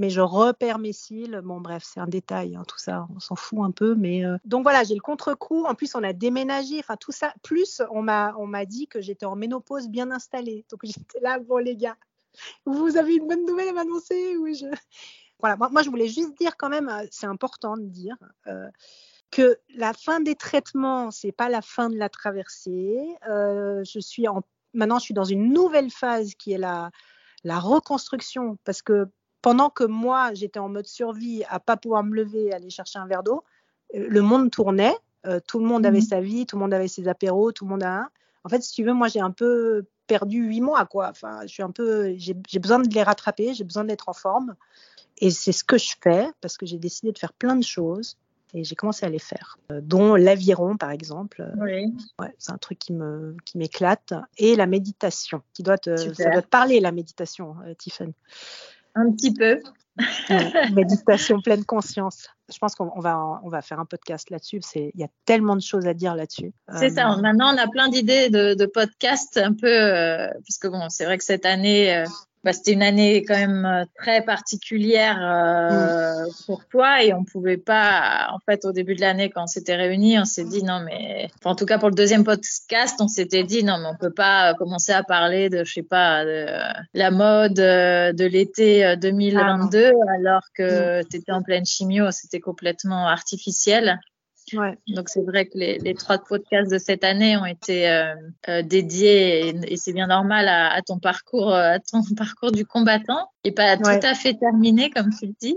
mais 0.00 0.10
je 0.10 0.20
repère 0.20 0.78
mes 0.78 0.92
cils. 0.92 1.40
Bon, 1.42 1.60
bref, 1.60 1.82
c'est 1.84 1.98
un 1.98 2.06
détail, 2.06 2.54
hein, 2.54 2.62
tout 2.66 2.78
ça, 2.78 3.08
on 3.14 3.18
s'en 3.18 3.34
fout 3.34 3.58
un 3.64 3.72
peu. 3.72 3.96
Mais 3.96 4.24
euh, 4.24 4.38
Donc, 4.44 4.62
voilà, 4.62 4.84
j'ai 4.84 4.94
le 4.94 5.00
contre-coup. 5.00 5.64
En 5.64 5.74
plus, 5.74 5.96
on 5.96 6.04
a 6.04 6.12
déménagé. 6.12 6.78
Enfin, 6.78 6.96
tout 6.96 7.10
ça. 7.10 7.34
Plus, 7.42 7.82
on 7.90 8.02
m'a 8.02 8.64
dit 8.64 8.86
que 8.86 9.00
j'étais 9.00 9.26
en 9.26 9.34
ménopause 9.34 9.88
bien 9.88 10.12
installée. 10.12 10.64
Donc, 10.70 10.80
j'étais 10.84 11.18
là, 11.20 11.40
bon, 11.40 11.58
les 11.58 11.76
gars, 11.76 11.96
vous 12.64 12.96
avez 12.96 13.16
une 13.16 13.26
bonne 13.26 13.44
nouvelle 13.44 13.70
à 13.70 13.72
m'annoncer 13.72 14.36
Oui, 14.36 14.54
je. 14.54 14.66
Voilà, 15.40 15.56
moi, 15.56 15.68
moi, 15.70 15.82
je 15.82 15.90
voulais 15.90 16.08
juste 16.08 16.38
dire 16.38 16.56
quand 16.56 16.70
même, 16.70 16.90
c'est 17.10 17.26
important 17.26 17.76
de 17.76 17.82
dire 17.82 18.16
que 19.30 19.58
la 19.74 19.92
fin 19.92 20.20
des 20.20 20.34
traitements, 20.34 21.10
c'est 21.10 21.32
pas 21.32 21.48
la 21.48 21.62
fin 21.62 21.90
de 21.90 21.96
la 21.96 22.08
traversée. 22.08 22.98
Euh, 23.28 23.82
je 23.84 23.98
suis 23.98 24.28
en, 24.28 24.42
maintenant, 24.72 24.98
je 24.98 25.04
suis 25.04 25.14
dans 25.14 25.24
une 25.24 25.52
nouvelle 25.52 25.90
phase 25.90 26.34
qui 26.34 26.52
est 26.52 26.58
la, 26.58 26.90
la 27.44 27.58
reconstruction, 27.58 28.58
parce 28.64 28.82
que 28.82 29.06
pendant 29.42 29.70
que 29.70 29.84
moi, 29.84 30.34
j'étais 30.34 30.58
en 30.58 30.68
mode 30.68 30.86
survie, 30.86 31.44
à 31.48 31.60
pas 31.60 31.76
pouvoir 31.76 32.02
me 32.02 32.14
lever, 32.14 32.52
aller 32.52 32.70
chercher 32.70 32.98
un 32.98 33.06
verre 33.06 33.22
d'eau, 33.22 33.44
euh, 33.94 34.06
le 34.08 34.22
monde 34.22 34.50
tournait, 34.50 34.96
euh, 35.26 35.40
tout 35.46 35.58
le 35.58 35.66
monde 35.66 35.84
avait 35.86 35.98
mmh 35.98 36.10
sa 36.10 36.20
vie, 36.20 36.46
tout 36.46 36.56
le 36.56 36.60
monde 36.60 36.74
avait 36.74 36.88
ses 36.88 37.08
apéros, 37.08 37.52
tout 37.52 37.64
le 37.64 37.70
monde 37.70 37.82
a. 37.82 38.08
En 38.44 38.48
fait, 38.48 38.62
si 38.62 38.72
tu 38.72 38.84
veux, 38.84 38.92
moi, 38.92 39.08
j'ai 39.08 39.20
un 39.20 39.32
peu 39.32 39.84
perdu 40.06 40.44
huit 40.44 40.60
mois, 40.60 40.86
quoi. 40.86 41.08
Enfin, 41.10 41.40
je 41.42 41.48
suis 41.48 41.62
un 41.62 41.72
peu, 41.72 42.14
j'ai 42.16 42.58
besoin 42.58 42.78
de 42.78 42.92
les 42.94 43.02
rattraper, 43.02 43.54
j'ai 43.54 43.64
besoin 43.64 43.84
d'être 43.84 44.08
en 44.08 44.12
forme, 44.12 44.54
et 45.18 45.30
c'est 45.30 45.52
ce 45.52 45.64
que 45.64 45.78
je 45.78 45.94
fais 46.02 46.28
parce 46.40 46.56
que 46.56 46.66
j'ai 46.66 46.78
décidé 46.78 47.12
de 47.12 47.18
faire 47.18 47.32
plein 47.32 47.56
de 47.56 47.64
choses. 47.64 48.16
Et 48.56 48.64
j'ai 48.64 48.74
commencé 48.74 49.04
à 49.06 49.08
les 49.08 49.18
faire, 49.18 49.58
euh, 49.70 49.80
dont 49.82 50.14
l'aviron 50.14 50.76
par 50.76 50.90
exemple. 50.90 51.46
Oui. 51.58 51.94
Ouais, 52.18 52.34
c'est 52.38 52.52
un 52.52 52.58
truc 52.58 52.78
qui 52.78 52.92
me 52.92 53.36
qui 53.44 53.58
m'éclate 53.58 54.14
et 54.38 54.56
la 54.56 54.66
méditation, 54.66 55.42
qui 55.52 55.62
doit 55.62 55.78
te, 55.78 55.96
ça 55.96 56.30
doit 56.30 56.42
te 56.42 56.48
parler 56.48 56.80
la 56.80 56.92
méditation, 56.92 57.56
euh, 57.66 57.74
Tiffany. 57.74 58.14
Un 58.94 59.12
petit 59.12 59.32
peu. 59.32 59.60
méditation 60.74 61.40
pleine 61.40 61.64
conscience. 61.64 62.28
Je 62.52 62.58
pense 62.58 62.74
qu'on 62.74 63.00
va, 63.00 63.40
on 63.42 63.48
va 63.48 63.62
faire 63.62 63.80
un 63.80 63.84
podcast 63.84 64.30
là-dessus. 64.30 64.60
Il 64.74 64.90
y 64.94 65.04
a 65.04 65.08
tellement 65.24 65.56
de 65.56 65.62
choses 65.62 65.86
à 65.86 65.94
dire 65.94 66.14
là-dessus. 66.14 66.52
C'est 66.78 66.90
ça. 66.90 67.10
Euh, 67.10 67.20
Maintenant, 67.20 67.54
on 67.54 67.58
a 67.58 67.66
plein 67.68 67.88
d'idées 67.88 68.28
de, 68.28 68.54
de 68.54 68.66
podcasts 68.66 69.36
un 69.38 69.52
peu, 69.54 69.66
euh, 69.68 70.28
parce 70.28 70.58
que 70.60 70.68
bon, 70.68 70.88
c'est 70.90 71.04
vrai 71.06 71.18
que 71.18 71.24
cette 71.24 71.46
année, 71.46 71.96
euh, 71.96 72.04
bah, 72.46 72.52
c'était 72.52 72.74
une 72.74 72.84
année 72.84 73.24
quand 73.24 73.34
même 73.34 73.66
euh, 73.66 73.84
très 73.98 74.22
particulière 74.22 75.18
euh, 75.20 76.26
mm. 76.26 76.32
pour 76.46 76.64
toi 76.66 77.02
et 77.02 77.12
on 77.12 77.24
pouvait 77.24 77.56
pas, 77.56 78.28
en 78.32 78.38
fait, 78.38 78.64
au 78.64 78.70
début 78.70 78.94
de 78.94 79.00
l'année, 79.00 79.30
quand 79.30 79.42
on 79.42 79.46
s'était 79.48 79.74
réunis, 79.74 80.16
on 80.20 80.24
s'est 80.24 80.44
dit 80.44 80.62
non, 80.62 80.78
mais 80.78 81.28
en 81.44 81.56
tout 81.56 81.66
cas 81.66 81.78
pour 81.78 81.88
le 81.88 81.96
deuxième 81.96 82.22
podcast, 82.22 83.00
on 83.00 83.08
s'était 83.08 83.42
dit 83.42 83.64
non, 83.64 83.78
mais 83.78 83.88
on 83.88 83.96
peut 83.96 84.12
pas 84.12 84.54
commencer 84.54 84.92
à 84.92 85.02
parler 85.02 85.50
de, 85.50 85.64
je 85.64 85.72
sais 85.72 85.82
pas, 85.82 86.24
de 86.24 86.46
la 86.94 87.10
mode 87.10 87.58
euh, 87.58 88.12
de 88.12 88.24
l'été 88.24 88.94
2022 88.96 89.90
ah 89.90 90.12
alors 90.16 90.42
que 90.56 91.00
mm. 91.00 91.04
tu 91.10 91.16
étais 91.16 91.32
en 91.32 91.42
pleine 91.42 91.66
chimio, 91.66 92.12
c'était 92.12 92.38
complètement 92.38 93.08
artificiel. 93.08 93.98
Ouais. 94.52 94.78
Donc 94.88 95.08
c'est 95.08 95.22
vrai 95.22 95.46
que 95.46 95.58
les, 95.58 95.78
les, 95.78 95.94
trois 95.94 96.18
podcasts 96.18 96.70
de 96.70 96.78
cette 96.78 97.02
année 97.02 97.36
ont 97.36 97.46
été 97.46 97.88
euh, 97.90 98.14
euh, 98.48 98.62
dédiés 98.62 99.48
et, 99.48 99.72
et 99.72 99.76
c'est 99.76 99.92
bien 99.92 100.06
normal 100.06 100.46
à, 100.46 100.72
à, 100.72 100.82
ton 100.82 100.98
parcours, 100.98 101.52
euh, 101.52 101.74
à 101.74 101.78
ton 101.80 102.02
parcours 102.16 102.52
du 102.52 102.64
combattant 102.64 103.30
et 103.42 103.50
pas 103.50 103.76
ouais. 103.76 103.98
tout 104.00 104.06
à 104.06 104.14
fait 104.14 104.34
terminé 104.34 104.90
comme 104.90 105.10
tu 105.10 105.26
le 105.26 105.34
dis, 105.40 105.56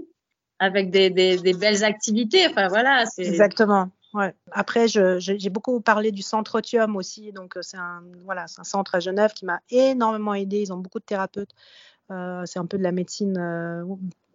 avec 0.58 0.89
des, 0.89 1.12
des, 1.12 1.38
des 1.38 1.53
belles 1.53 1.84
activités. 1.84 2.48
Enfin 2.48 2.67
voilà. 2.67 3.03
Exactement. 3.17 3.89
Ouais. 4.15 4.34
Après, 4.51 4.88
j'ai 4.88 5.50
beaucoup 5.51 5.81
parlé 5.81 6.12
du 6.12 6.24
centre 6.24 6.55
Otium 6.55 6.96
aussi. 6.96 7.31
Donc, 7.31 7.55
c'est 7.62 7.77
un, 7.77 8.01
voilà, 8.25 8.46
un 8.58 8.63
centre 8.63 8.96
à 8.96 9.00
Genève 9.00 9.34
qui 9.34 9.46
m'a 9.46 9.60
énormément 9.69 10.34
aidé. 10.34 10.62
Ils 10.62 10.74
ont 10.74 10.77
beaucoup 10.77 10.98
de 10.98 11.03
thérapeutes. 11.03 11.53
Euh, 12.10 12.43
c'est 12.48 12.58
un 12.58 12.65
peu 12.65 12.79
de 12.79 12.84
la 12.84 12.91
médecine 12.91 13.38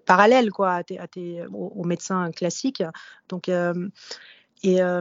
parallèle 0.05 0.51
quoi, 0.51 0.75
à 0.75 0.85
tes, 0.85 0.99
à 0.99 1.09
tes, 1.09 1.45
aux, 1.47 1.73
aux, 1.75 1.85
médecins 1.85 2.31
classiques. 2.31 2.83
Donc, 3.29 3.49
euh, 3.49 3.89
et 4.65 4.83
euh, 4.83 5.01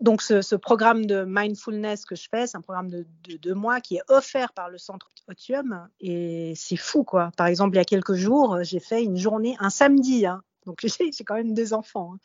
donc, 0.00 0.20
ce, 0.20 0.56
programme 0.56 1.06
de 1.06 1.24
mindfulness 1.26 2.04
que 2.04 2.14
je 2.14 2.28
fais, 2.28 2.46
c'est 2.46 2.58
un 2.58 2.60
programme 2.60 2.90
de, 2.90 3.06
de, 3.26 3.36
deux 3.38 3.54
mois 3.54 3.80
qui 3.80 3.96
est 3.96 4.02
offert 4.08 4.52
par 4.52 4.68
le 4.68 4.76
centre 4.76 5.10
Otium. 5.28 5.88
Et 6.00 6.52
c'est 6.56 6.76
fou, 6.76 7.04
quoi. 7.04 7.30
Par 7.38 7.46
exemple, 7.46 7.76
il 7.76 7.78
y 7.78 7.80
a 7.80 7.84
quelques 7.84 8.14
jours, 8.14 8.58
j'ai 8.62 8.80
fait 8.80 9.02
une 9.02 9.16
journée, 9.16 9.56
un 9.60 9.70
samedi. 9.70 10.26
Hein. 10.26 10.42
Donc, 10.66 10.80
j'ai 11.00 11.24
quand 11.24 11.36
même 11.36 11.54
deux 11.54 11.72
enfants. 11.72 12.14
Hein. 12.14 12.18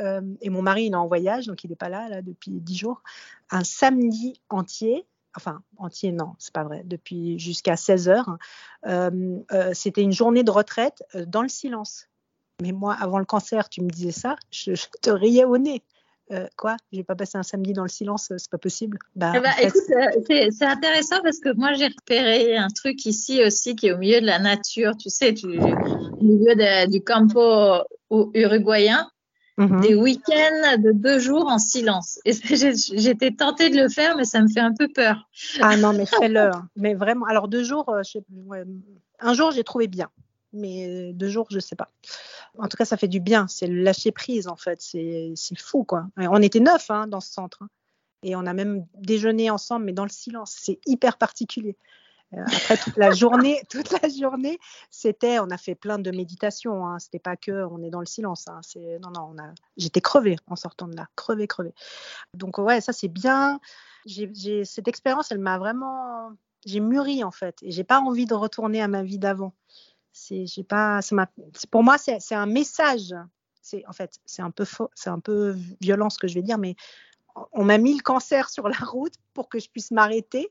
Euh, 0.00 0.34
et 0.40 0.50
mon 0.50 0.62
mari, 0.62 0.86
il 0.86 0.92
est 0.92 0.96
en 0.96 1.08
voyage, 1.08 1.46
donc 1.46 1.64
il 1.64 1.70
n'est 1.70 1.76
pas 1.76 1.88
là, 1.88 2.08
là, 2.08 2.22
depuis 2.22 2.52
dix 2.52 2.76
jours. 2.76 3.02
Un 3.50 3.64
samedi 3.64 4.40
entier, 4.48 5.06
enfin, 5.36 5.62
entier, 5.76 6.12
non, 6.12 6.34
c'est 6.38 6.54
pas 6.54 6.64
vrai, 6.64 6.82
depuis 6.84 7.38
jusqu'à 7.38 7.76
16 7.76 8.08
heures. 8.08 8.38
Euh, 8.86 9.38
euh, 9.52 9.74
C'était 9.74 10.02
une 10.02 10.12
journée 10.12 10.44
de 10.44 10.50
retraite 10.50 11.02
dans 11.26 11.42
le 11.42 11.48
silence. 11.48 12.08
Mais 12.62 12.72
moi, 12.72 12.96
avant 12.98 13.18
le 13.18 13.24
cancer, 13.24 13.68
tu 13.68 13.82
me 13.82 13.90
disais 13.90 14.12
ça, 14.12 14.36
je, 14.50 14.74
je 14.74 14.86
te 15.02 15.10
riais 15.10 15.44
au 15.44 15.58
nez. 15.58 15.82
Euh, 16.32 16.46
quoi? 16.56 16.76
J'ai 16.90 17.04
pas 17.04 17.14
passé 17.14 17.38
un 17.38 17.44
samedi 17.44 17.72
dans 17.72 17.82
le 17.84 17.88
silence, 17.88 18.32
c'est 18.36 18.50
pas 18.50 18.58
possible. 18.58 18.98
Bah, 19.14 19.32
eh 19.36 19.40
bah 19.40 19.50
en 19.50 19.52
fait... 19.52 19.68
écoute, 19.68 20.52
c'est 20.58 20.64
intéressant 20.64 21.20
parce 21.22 21.38
que 21.38 21.54
moi 21.54 21.72
j'ai 21.74 21.86
repéré 21.86 22.56
un 22.56 22.66
truc 22.68 23.06
ici 23.06 23.44
aussi 23.44 23.76
qui 23.76 23.86
est 23.86 23.92
au 23.92 23.98
milieu 23.98 24.20
de 24.20 24.26
la 24.26 24.40
nature, 24.40 24.96
tu 24.96 25.08
sais, 25.08 25.32
au 25.44 26.24
milieu 26.24 26.54
de, 26.56 26.90
du 26.90 27.00
campo 27.04 27.84
uruguayen, 28.34 29.08
mm 29.56 29.66
-hmm. 29.66 29.80
des 29.82 29.94
week-ends 29.94 30.78
de 30.78 30.90
deux 30.90 31.20
jours 31.20 31.46
en 31.46 31.60
silence. 31.60 32.18
Et 32.24 32.32
j'étais 33.04 33.30
tentée 33.30 33.70
de 33.70 33.76
le 33.80 33.88
faire, 33.88 34.16
mais 34.16 34.24
ça 34.24 34.40
me 34.42 34.48
fait 34.48 34.64
un 34.70 34.74
peu 34.74 34.88
peur. 34.88 35.28
Ah 35.60 35.76
non, 35.76 35.92
mais 35.92 36.06
fais-le. 36.06 36.50
mais 36.74 36.94
vraiment, 36.94 37.26
alors 37.26 37.46
deux 37.46 37.62
jours, 37.62 37.88
euh, 37.88 38.02
je 38.04 38.10
sais, 38.12 38.24
ouais, 38.46 38.64
un 39.20 39.32
jour 39.32 39.52
j'ai 39.52 39.62
trouvé 39.62 39.86
bien, 39.86 40.08
mais 40.52 41.12
deux 41.12 41.28
jours 41.28 41.46
je 41.50 41.60
sais 41.60 41.76
pas 41.76 41.90
en 42.58 42.68
tout 42.68 42.76
cas, 42.76 42.84
ça 42.84 42.96
fait 42.96 43.08
du 43.08 43.20
bien. 43.20 43.46
C'est 43.48 43.66
le 43.66 43.82
lâcher 43.82 44.12
prise, 44.12 44.48
en 44.48 44.56
fait. 44.56 44.80
C'est 44.80 45.34
fou, 45.58 45.84
quoi. 45.84 46.06
On 46.16 46.42
était 46.42 46.60
neuf 46.60 46.90
hein, 46.90 47.06
dans 47.06 47.20
ce 47.20 47.32
centre. 47.32 47.62
Hein. 47.62 47.68
Et 48.22 48.34
on 48.36 48.46
a 48.46 48.52
même 48.52 48.86
déjeuné 48.94 49.50
ensemble, 49.50 49.86
mais 49.86 49.92
dans 49.92 50.04
le 50.04 50.10
silence. 50.10 50.54
C'est 50.58 50.80
hyper 50.86 51.18
particulier. 51.18 51.76
Euh, 52.34 52.42
après 52.44 52.76
toute 52.76 52.96
la 52.96 53.12
journée, 53.12 53.62
toute 53.70 53.90
la 54.02 54.08
journée, 54.08 54.58
c'était, 54.90 55.38
on 55.38 55.50
a 55.50 55.56
fait 55.56 55.74
plein 55.74 55.98
de 55.98 56.10
méditations. 56.10 56.86
Hein. 56.86 56.98
C'était 56.98 57.18
pas 57.18 57.36
que 57.36 57.64
on 57.70 57.82
est 57.82 57.90
dans 57.90 58.00
le 58.00 58.06
silence. 58.06 58.48
Hein. 58.48 58.60
Non, 59.00 59.10
non, 59.10 59.32
on 59.34 59.38
a, 59.38 59.52
j'étais 59.76 60.00
crevée 60.00 60.36
en 60.48 60.56
sortant 60.56 60.88
de 60.88 60.96
là, 60.96 61.08
crevée, 61.14 61.46
crevée. 61.46 61.74
Donc 62.34 62.58
ouais, 62.58 62.80
ça 62.80 62.92
c'est 62.92 63.08
bien. 63.08 63.60
J'ai 64.06 64.64
cette 64.64 64.88
expérience, 64.88 65.30
elle 65.32 65.38
m'a 65.38 65.58
vraiment, 65.58 66.30
j'ai 66.64 66.80
mûri 66.80 67.24
en 67.24 67.32
fait, 67.32 67.58
et 67.62 67.72
j'ai 67.72 67.82
pas 67.82 68.00
envie 68.00 68.26
de 68.26 68.34
retourner 68.34 68.80
à 68.80 68.86
ma 68.86 69.02
vie 69.02 69.18
d'avant 69.18 69.52
c'est 70.16 70.46
j'ai 70.46 70.64
pas 70.64 71.02
ça 71.02 71.28
pour 71.70 71.82
moi 71.82 71.98
c'est 71.98 72.34
un 72.34 72.46
message. 72.46 73.14
C'est 73.60 73.84
en 73.86 73.92
fait 73.92 74.18
c'est 74.24 74.42
un 74.42 74.50
peu 74.50 74.64
faux 74.64 74.90
c'est 74.94 75.10
un 75.10 75.20
peu 75.20 75.54
violent 75.80 76.08
ce 76.10 76.18
que 76.18 76.26
je 76.26 76.34
vais 76.34 76.42
dire 76.42 76.58
mais 76.58 76.74
on 77.52 77.64
m'a 77.64 77.76
mis 77.76 77.94
le 77.94 78.02
cancer 78.02 78.48
sur 78.48 78.68
la 78.68 78.78
route 78.78 79.14
pour 79.34 79.48
que 79.48 79.58
je 79.58 79.68
puisse 79.68 79.90
m'arrêter. 79.90 80.50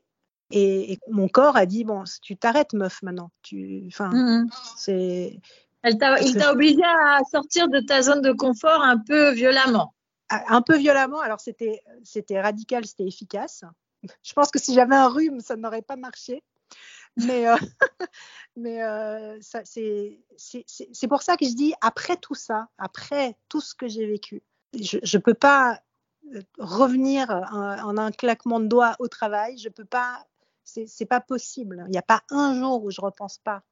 Et, 0.52 0.92
et, 0.92 0.98
mon 1.10 1.28
corps 1.28 1.56
a 1.56 1.66
dit 1.66 1.82
bon 1.82 2.04
tu 2.22 2.36
t'arrêtes 2.36 2.72
meuf 2.72 3.02
maintenant 3.02 3.30
tu 3.42 3.84
enfin 3.88 4.10
mm 4.10 4.14
-hmm. 4.14 4.42
c'est 4.76 5.40
il 5.88 5.98
t'a 5.98 6.52
obligé 6.52 6.84
à 6.84 7.20
sortir 7.30 7.68
de 7.68 7.80
ta 7.80 8.02
zone 8.02 8.22
de 8.22 8.32
confort 8.32 8.82
un 8.82 8.98
peu 8.98 9.30
violemment. 9.32 9.94
Un 10.28 10.62
peu 10.62 10.76
violemment. 10.76 11.20
Alors 11.20 11.40
c'était 11.40 11.82
c'était 12.02 12.40
radical 12.40 12.84
c'était 12.86 13.06
efficace. 13.06 13.64
Je 14.28 14.32
pense 14.32 14.50
que 14.52 14.60
si 14.64 14.74
j'avais 14.74 14.96
un 15.06 15.08
rhume 15.08 15.40
ça 15.40 15.56
n'aurait 15.56 15.86
pas 15.90 15.96
marché. 15.96 16.42
Mais, 17.16 17.48
euh, 17.48 17.56
mais 18.56 18.82
euh, 18.82 19.38
c'est 19.40 21.08
pour 21.08 21.22
ça 21.22 21.36
que 21.36 21.44
je 21.46 21.54
dis, 21.54 21.74
après 21.82 22.16
tout 22.16 22.34
ça, 22.34 22.68
après 22.78 23.36
tout 23.48 23.60
ce 23.60 23.74
que 23.74 23.86
j'ai 23.86 24.06
vécu, 24.06 24.42
je 24.74 24.98
ne 24.98 25.22
peux 25.22 25.34
pas 25.34 25.82
euh, 26.34 26.40
revenir 26.58 27.30
en, 27.30 27.90
en, 27.90 27.98
un 27.98 28.10
claquement 28.10 28.58
de 28.58 28.66
doigts 28.66 28.96
au 28.98 29.08
travail. 29.08 29.58
Je 29.58 29.68
peux 29.68 29.84
pas, 29.84 30.26
c'est 30.64 31.06
pas 31.06 31.20
possible. 31.20 31.84
Il 31.88 31.92
n'y 31.92 31.98
a 31.98 32.02
pas 32.02 32.22
un 32.30 32.58
jour 32.58 32.82
où 32.82 32.90
je 32.90 33.00
repense 33.00 33.38
pas 33.38 33.62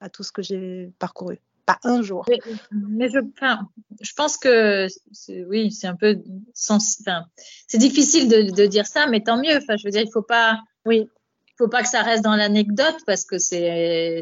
à 0.00 0.08
tout 0.08 0.22
ce 0.22 0.32
que 0.32 0.42
j'ai 0.42 0.90
parcouru. 0.98 1.38
Pas 1.66 1.78
un 1.84 2.02
jour. 2.02 2.24
Mais, 2.28 2.40
mais 2.72 3.08
je, 3.10 3.18
enfin, 3.36 3.68
je 4.00 4.12
pense 4.14 4.38
que 4.38 4.88
oui, 5.48 5.70
c'est 5.70 5.86
un 5.86 5.94
peu 5.96 6.20
enfin, 6.68 7.26
c'est 7.68 7.78
difficile 7.78 8.28
de, 8.28 8.50
de, 8.50 8.66
dire 8.66 8.86
ça, 8.86 9.06
mais 9.06 9.22
tant 9.22 9.36
mieux. 9.36 9.58
Enfin, 9.58 9.76
je 9.76 9.84
veux 9.84 9.90
dire, 9.90 10.02
il 10.02 10.10
faut 10.10 10.22
pas. 10.22 10.60
Oui 10.86 11.08
faut 11.60 11.68
pas 11.68 11.82
que 11.82 11.88
ça 11.88 12.02
reste 12.02 12.24
dans 12.24 12.36
l'anecdote 12.36 12.96
parce 13.06 13.24
que 13.24 13.38
c'est 13.38 14.20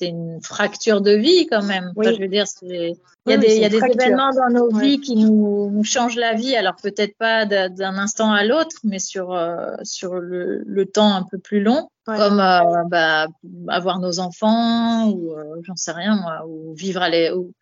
c'est 0.00 0.08
une 0.08 0.40
fracture 0.42 1.02
de 1.02 1.12
vie 1.12 1.46
quand 1.46 1.62
même. 1.62 1.92
Oui. 1.94 2.06
Enfin, 2.06 2.16
je 2.16 2.22
veux 2.22 2.28
dire, 2.28 2.46
il 2.62 2.96
y 3.26 3.32
a 3.32 3.36
des, 3.36 3.54
il 3.54 3.60
y 3.60 3.64
a 3.64 3.68
des 3.68 3.76
événements 3.76 4.30
dans 4.32 4.48
nos 4.50 4.70
ouais. 4.72 4.82
vies 4.82 5.00
qui 5.00 5.14
nous, 5.14 5.70
nous, 5.70 5.84
changent 5.84 6.16
la 6.16 6.34
vie. 6.34 6.56
Alors 6.56 6.74
peut-être 6.82 7.16
pas 7.16 7.44
d'un 7.44 7.96
instant 7.96 8.32
à 8.32 8.44
l'autre, 8.44 8.76
mais 8.82 8.98
sur 8.98 9.32
euh, 9.32 9.76
sur 9.82 10.14
le, 10.14 10.64
le, 10.66 10.86
temps 10.86 11.14
un 11.14 11.22
peu 11.22 11.38
plus 11.38 11.60
long, 11.62 11.90
ouais. 12.08 12.16
comme 12.16 12.40
euh, 12.40 12.84
bah, 12.88 13.26
avoir 13.68 14.00
nos 14.00 14.18
enfants 14.20 15.10
ou 15.10 15.32
euh, 15.32 15.60
j'en 15.62 15.76
sais 15.76 15.92
rien 15.92 16.16
moi, 16.16 16.46
ou 16.48 16.74
vivre 16.74 17.02
à 17.02 17.10
les, 17.10 17.30
ou 17.30 17.52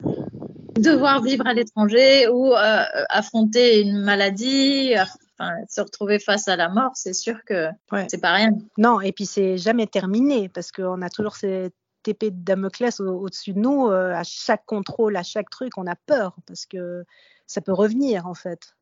devoir 0.78 1.22
vivre 1.22 1.46
à 1.46 1.54
l'étranger 1.54 2.28
ou 2.28 2.54
affronter 2.54 3.82
une 3.82 3.98
maladie. 3.98 4.94
Enfin, 5.38 5.54
se 5.68 5.80
retrouver 5.80 6.18
face 6.18 6.48
à 6.48 6.56
la 6.56 6.68
mort, 6.68 6.92
c'est 6.94 7.12
sûr 7.12 7.44
que 7.44 7.68
ouais. 7.92 8.06
c'est 8.10 8.20
pas 8.20 8.32
rien. 8.32 8.50
Non, 8.76 9.00
et 9.00 9.12
puis 9.12 9.26
c'est 9.26 9.56
jamais 9.56 9.86
terminé 9.86 10.48
parce 10.48 10.72
qu'on 10.72 11.00
a 11.00 11.10
toujours 11.10 11.36
cette 11.36 11.74
épée 12.06 12.30
de 12.30 12.42
Damoclès 12.42 12.98
au-dessus 13.00 13.50
au 13.50 13.54
de 13.54 13.58
nous. 13.60 13.88
Euh, 13.88 14.12
à 14.12 14.24
chaque 14.24 14.66
contrôle, 14.66 15.16
à 15.16 15.22
chaque 15.22 15.50
truc, 15.50 15.76
on 15.76 15.86
a 15.86 15.94
peur 15.94 16.36
parce 16.46 16.66
que 16.66 17.04
ça 17.46 17.60
peut 17.60 17.72
revenir 17.72 18.26
en 18.26 18.34
fait. 18.34 18.74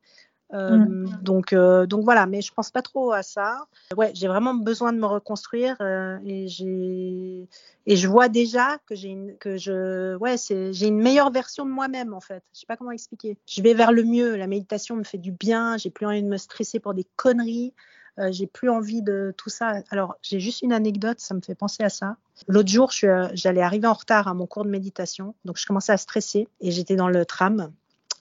Euh, 0.53 0.77
mmh. 0.77 1.19
donc, 1.23 1.51
euh, 1.51 1.85
donc 1.85 2.05
voilà, 2.05 2.25
mais 2.25 2.41
je 2.41 2.53
pense 2.53 2.71
pas 2.71 2.81
trop 2.81 3.11
à 3.11 3.21
ça. 3.21 3.67
Ouais, 3.95 4.11
j'ai 4.13 4.27
vraiment 4.27 4.53
besoin 4.53 4.93
de 4.93 4.97
me 4.97 5.05
reconstruire 5.05 5.75
euh, 5.81 6.17
et 6.25 6.47
j'ai 6.47 7.49
et 7.85 7.95
je 7.97 8.07
vois 8.07 8.29
déjà 8.29 8.77
que 8.85 8.95
j'ai 8.95 9.09
une 9.09 9.35
que 9.37 9.57
je 9.57 10.15
ouais 10.15 10.37
c'est 10.37 10.71
j'ai 10.71 10.87
une 10.87 11.01
meilleure 11.01 11.31
version 11.31 11.65
de 11.65 11.71
moi-même 11.71 12.13
en 12.13 12.21
fait. 12.21 12.43
Je 12.53 12.61
sais 12.61 12.65
pas 12.65 12.77
comment 12.77 12.91
expliquer. 12.91 13.37
Je 13.45 13.61
vais 13.61 13.73
vers 13.73 13.91
le 13.91 14.03
mieux. 14.03 14.37
La 14.37 14.47
méditation 14.47 14.95
me 14.95 15.03
fait 15.03 15.17
du 15.17 15.31
bien. 15.31 15.77
J'ai 15.77 15.89
plus 15.89 16.05
envie 16.05 16.23
de 16.23 16.29
me 16.29 16.37
stresser 16.37 16.79
pour 16.79 16.93
des 16.93 17.05
conneries. 17.17 17.73
Euh, 18.19 18.31
j'ai 18.31 18.47
plus 18.47 18.69
envie 18.69 19.01
de 19.01 19.33
tout 19.37 19.49
ça. 19.49 19.81
Alors 19.89 20.15
j'ai 20.21 20.39
juste 20.39 20.61
une 20.61 20.73
anecdote, 20.73 21.19
ça 21.19 21.35
me 21.35 21.41
fait 21.41 21.55
penser 21.55 21.83
à 21.83 21.89
ça. 21.89 22.15
L'autre 22.47 22.69
jour, 22.69 22.91
j'allais 22.91 23.61
arriver 23.61 23.87
en 23.87 23.93
retard 23.93 24.27
à 24.27 24.33
mon 24.33 24.47
cours 24.47 24.63
de 24.63 24.69
méditation, 24.69 25.35
donc 25.43 25.57
je 25.57 25.65
commençais 25.65 25.91
à 25.91 25.97
stresser 25.97 26.47
et 26.61 26.71
j'étais 26.71 26.95
dans 26.95 27.09
le 27.09 27.25
tram 27.25 27.71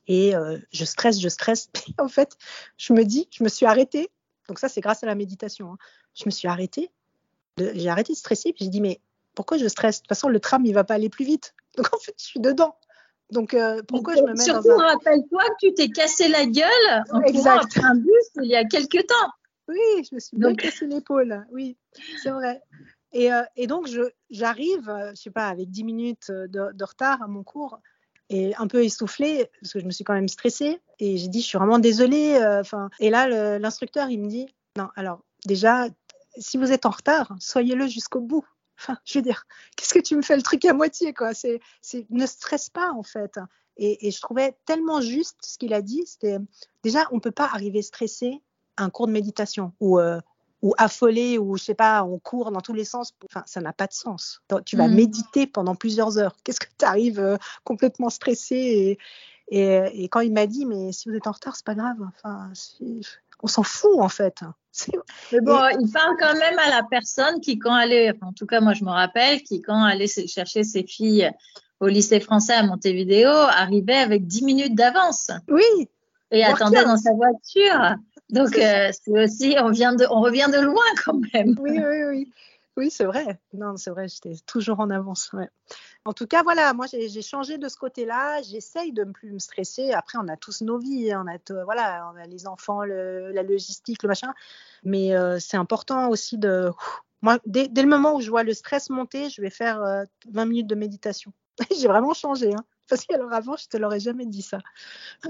et 0.07 0.35
euh, 0.35 0.59
je 0.73 0.85
stresse, 0.85 1.21
je 1.21 1.29
stresse. 1.29 1.69
Et 1.89 2.01
en 2.01 2.09
fait, 2.09 2.37
je 2.77 2.93
me 2.93 3.05
dis, 3.05 3.29
je 3.31 3.45
me 3.45 3.49
suis 3.49 3.67
arrêtée. 3.67 4.11
Donc 4.49 4.59
ça, 4.59 4.69
c'est 4.69 4.81
grâce 4.81 5.03
à 5.03 5.07
la 5.07 5.15
méditation. 5.15 5.73
Hein. 5.73 5.79
Je 6.15 6.25
me 6.27 6.31
suis 6.31 6.49
arrêtée. 6.49 6.91
J'ai 7.59 7.89
arrêté 7.89 8.13
de 8.13 8.19
stresser. 8.19 8.53
Puis 8.53 8.65
j'ai 8.65 8.71
dit, 8.71 8.81
mais 8.81 9.01
pourquoi 9.35 9.59
je 9.59 9.67
stresse? 9.67 9.97
De 9.97 10.03
toute 10.03 10.09
façon, 10.09 10.29
le 10.29 10.41
tram, 10.41 10.65
il 10.65 10.73
va 10.73 10.85
pas 10.85 10.95
aller 10.95 11.09
plus 11.09 11.25
vite. 11.25 11.55
Donc 11.77 11.93
en 11.93 11.99
fait, 11.99 12.15
je 12.19 12.25
suis 12.25 12.41
dedans. 12.41 12.77
Donc 13.33 13.55
euh, 13.55 13.83
pourquoi 13.89 14.15
je 14.15 14.23
me 14.23 14.35
mets 14.35 14.37
Surtout, 14.37 14.69
dans 14.69 14.79
un... 14.79 14.87
rappelle-toi 14.87 15.43
que 15.61 15.67
tu 15.67 15.75
t'es 15.75 15.89
cassé 15.89 16.29
la 16.29 16.47
gueule 16.47 17.05
en 17.11 17.19
après 17.19 17.83
un 17.83 17.97
bus 17.97 18.31
il 18.37 18.49
y 18.49 18.55
a 18.55 18.65
quelques 18.65 19.05
temps. 19.05 19.31
Oui, 19.67 20.05
je 20.09 20.15
me 20.15 20.21
suis 20.21 20.37
bien 20.37 20.55
cassé 20.55 20.87
l'épaule. 20.87 21.45
Oui, 21.51 21.77
c'est 22.23 22.31
vrai. 22.31 22.63
Et, 23.13 23.33
euh, 23.33 23.43
et 23.57 23.67
donc, 23.67 23.89
j'arrive, 24.31 24.89
euh, 24.89 25.11
je 25.11 25.23
sais 25.23 25.31
pas, 25.31 25.49
avec 25.49 25.71
10 25.71 25.85
minutes 25.85 26.31
de, 26.31 26.71
de, 26.73 26.85
retard 26.85 27.21
à 27.21 27.27
mon 27.27 27.43
cours 27.43 27.81
et 28.31 28.55
un 28.57 28.67
peu 28.67 28.85
essoufflée 28.85 29.49
parce 29.61 29.73
que 29.73 29.81
je 29.81 29.85
me 29.85 29.91
suis 29.91 30.05
quand 30.05 30.15
même 30.15 30.29
stressée. 30.29 30.81
Et 30.99 31.17
j'ai 31.17 31.29
dit, 31.29 31.41
je 31.41 31.47
suis 31.47 31.59
vraiment 31.59 31.79
désolée. 31.79 32.39
Enfin, 32.61 32.91
et 32.99 33.11
là, 33.11 33.59
l'instructeur, 33.59 34.09
il 34.11 34.21
me 34.21 34.29
dit, 34.29 34.47
non, 34.77 34.89
alors 34.97 35.21
déjà, 35.47 35.89
si 36.39 36.59
vous 36.59 36.73
êtes 36.73 36.87
en 36.87 36.91
retard, 36.91 37.35
soyez-le 37.39 37.87
jusqu'au 37.87 38.21
bout. 38.21 38.45
Enfin, 38.79 38.99
je 39.05 39.19
veux 39.19 39.23
dire, 39.23 39.47
qu'est-ce 39.77 39.95
que 39.95 40.01
tu 40.01 40.17
me 40.17 40.23
fais 40.23 40.37
le 40.37 40.43
truc 40.43 40.65
à 40.65 40.75
moitié, 40.75 41.15
quoi? 41.15 41.33
C'est, 41.33 41.61
ne 42.11 42.27
stresse 42.27 42.69
pas 42.69 42.93
en 42.93 43.03
fait. 43.03 43.39
Et, 43.79 44.07
et, 44.07 44.11
je 44.11 44.21
trouvais 44.21 44.57
tellement 44.67 45.01
juste 45.01 45.37
ce 45.43 45.59
qu'il 45.59 45.73
a 45.75 45.83
dit. 45.83 46.03
C'était 46.07 46.39
déjà, 46.83 47.07
on 47.11 47.21
peut 47.21 47.31
pas 47.31 47.47
arriver 47.47 47.83
stressé 47.83 48.43
un 48.77 48.91
cours 48.91 49.07
de 49.07 49.13
méditation 49.13 49.73
ou 49.81 49.99
euh, 49.99 50.21
ou 50.67 50.75
affolé 50.79 51.39
ou 51.39 51.57
je 51.57 51.63
sais 51.63 51.75
pas, 51.75 52.03
on 52.03 52.19
court 52.19 52.51
dans 52.51 52.61
tous 52.61 52.73
les 52.73 52.85
sens. 52.85 53.15
Enfin, 53.31 53.45
ça 53.47 53.61
n'a 53.61 53.73
pas 53.73 53.87
de 53.87 53.93
sens. 53.93 54.43
tu 54.65 54.77
vas 54.77 54.89
mm. 54.89 54.95
méditer 54.95 55.47
pendant 55.47 55.77
plusieurs 55.77 56.19
heures. 56.19 56.35
Qu'est-ce 56.43 56.59
que 56.59 56.67
tu 56.77 56.85
arrives 56.85 57.21
euh, 57.21 57.37
complètement 57.63 58.11
stressé 58.11 58.57
et, 58.57 58.99
et, 59.49 60.03
et, 60.03 60.09
quand 60.09 60.21
il 60.21 60.33
m'a 60.33 60.49
dit, 60.49 60.67
mais 60.67 60.91
si 60.91 61.09
vous 61.09 61.15
êtes 61.15 61.29
en 61.29 61.31
retard, 61.31 61.55
c'est 61.55 61.65
pas 61.65 61.77
grave. 61.77 61.99
Enfin, 62.09 62.51
on 63.45 63.47
s'en 63.47 63.63
fout 63.63 64.01
en 64.01 64.09
fait. 64.09 64.41
Mais 65.33 65.41
bon, 65.41 65.61
il 65.81 65.91
parle 65.91 66.17
quand 66.19 66.35
même 66.35 66.59
à 66.59 66.69
la 66.69 66.83
personne 66.83 67.41
qui, 67.41 67.59
quand 67.59 67.79
elle 67.79 67.93
est, 67.93 68.23
en 68.23 68.33
tout 68.33 68.45
cas, 68.45 68.61
moi 68.61 68.75
je 68.75 68.85
me 68.85 68.91
rappelle, 68.91 69.43
qui, 69.43 69.63
quand 69.63 69.87
elle 69.87 70.03
est 70.03 70.29
chercher 70.29 70.65
ses 70.65 70.83
filles 70.83 71.31
au 71.79 71.87
lycée 71.87 72.19
français 72.19 72.55
à 72.55 72.65
Montevideo, 72.65 73.31
arrivait 73.31 73.95
avec 73.95 74.27
10 74.27 74.45
minutes 74.45 74.75
d'avance. 74.75 75.31
Oui. 75.49 75.89
Et 76.33 76.45
attendait 76.45 76.85
dans 76.85 76.97
sa 76.97 77.13
voiture. 77.13 77.97
Donc, 78.31 78.57
euh, 78.57 78.91
c'est 78.93 79.25
aussi, 79.25 79.57
on, 79.61 79.71
vient 79.71 79.95
de, 79.95 80.05
on 80.11 80.21
revient 80.21 80.49
de 80.53 80.61
loin 80.61 80.85
quand 81.05 81.21
même. 81.33 81.55
Oui, 81.61 81.79
oui, 81.79 82.05
oui. 82.09 82.33
Oui, 82.77 82.91
c'est 82.91 83.05
vrai. 83.05 83.41
Non, 83.55 83.79
c'est 83.79 83.91
vrai, 83.91 84.07
j'étais 84.07 84.35
toujours 84.45 84.81
en 84.81 84.91
avance. 84.91 85.31
En 86.05 86.13
tout 86.13 86.27
cas, 86.27 86.43
voilà, 86.43 86.75
moi 86.75 86.85
j'ai 86.87 87.23
changé 87.23 87.57
de 87.57 87.69
ce 87.69 87.77
côté-là. 87.79 88.43
J'essaye 88.43 88.93
de 88.93 89.05
ne 89.05 89.13
plus 89.13 89.33
me 89.33 89.39
stresser. 89.39 89.93
Après, 89.93 90.19
on 90.19 90.29
a 90.29 90.37
tous 90.37 90.61
nos 90.61 90.77
vies, 90.77 91.11
hein. 91.11 91.25
on 91.27 91.55
a, 91.55 91.65
voilà, 91.65 92.13
on 92.13 92.19
a 92.19 92.27
les 92.27 92.47
enfants, 92.47 92.85
la 92.85 93.43
logistique, 93.43 94.03
le 94.03 94.09
machin. 94.09 94.35
Mais 94.85 95.17
euh, 95.17 95.39
c'est 95.41 95.57
important 95.57 96.11
aussi 96.11 96.37
de. 96.37 96.71
Moi, 97.23 97.39
dès, 97.47 97.69
le 97.75 97.89
moment 97.89 98.15
où 98.15 98.21
je 98.21 98.29
vois 98.29 98.43
le 98.43 98.53
stress 98.53 98.91
monter, 98.91 99.31
je 99.31 99.41
vais 99.41 99.49
faire 99.49 99.81
20 99.81 100.43
euh, 100.43 100.45
minutes 100.45 100.67
de 100.67 100.75
méditation. 100.75 101.33
j'ai 101.75 101.89
vraiment 101.89 102.13
changé. 102.13 102.53
Hein. 102.53 102.65
Parce 102.89 103.05
qu'alors 103.05 103.33
avant, 103.33 103.57
je 103.57 103.67
te 103.67 103.77
l'aurais 103.77 104.01
jamais 104.01 104.27
dit 104.27 104.43
ça. 104.43 104.59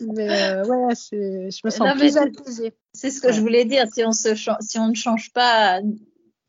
mais 0.00 0.28
euh, 0.30 0.64
ouais, 0.64 0.94
je 0.94 1.60
me 1.64 1.70
sens 1.70 1.92
plus 1.98 2.16
apaisée. 2.16 2.74
C'est 2.92 3.10
ce 3.10 3.20
que 3.20 3.32
je 3.32 3.40
voulais 3.40 3.64
dire. 3.64 3.86
Si 3.92 4.04
on, 4.04 4.12
se 4.12 4.34
si 4.34 4.78
on 4.78 4.88
ne 4.88 4.94
change 4.94 5.32
pas 5.32 5.80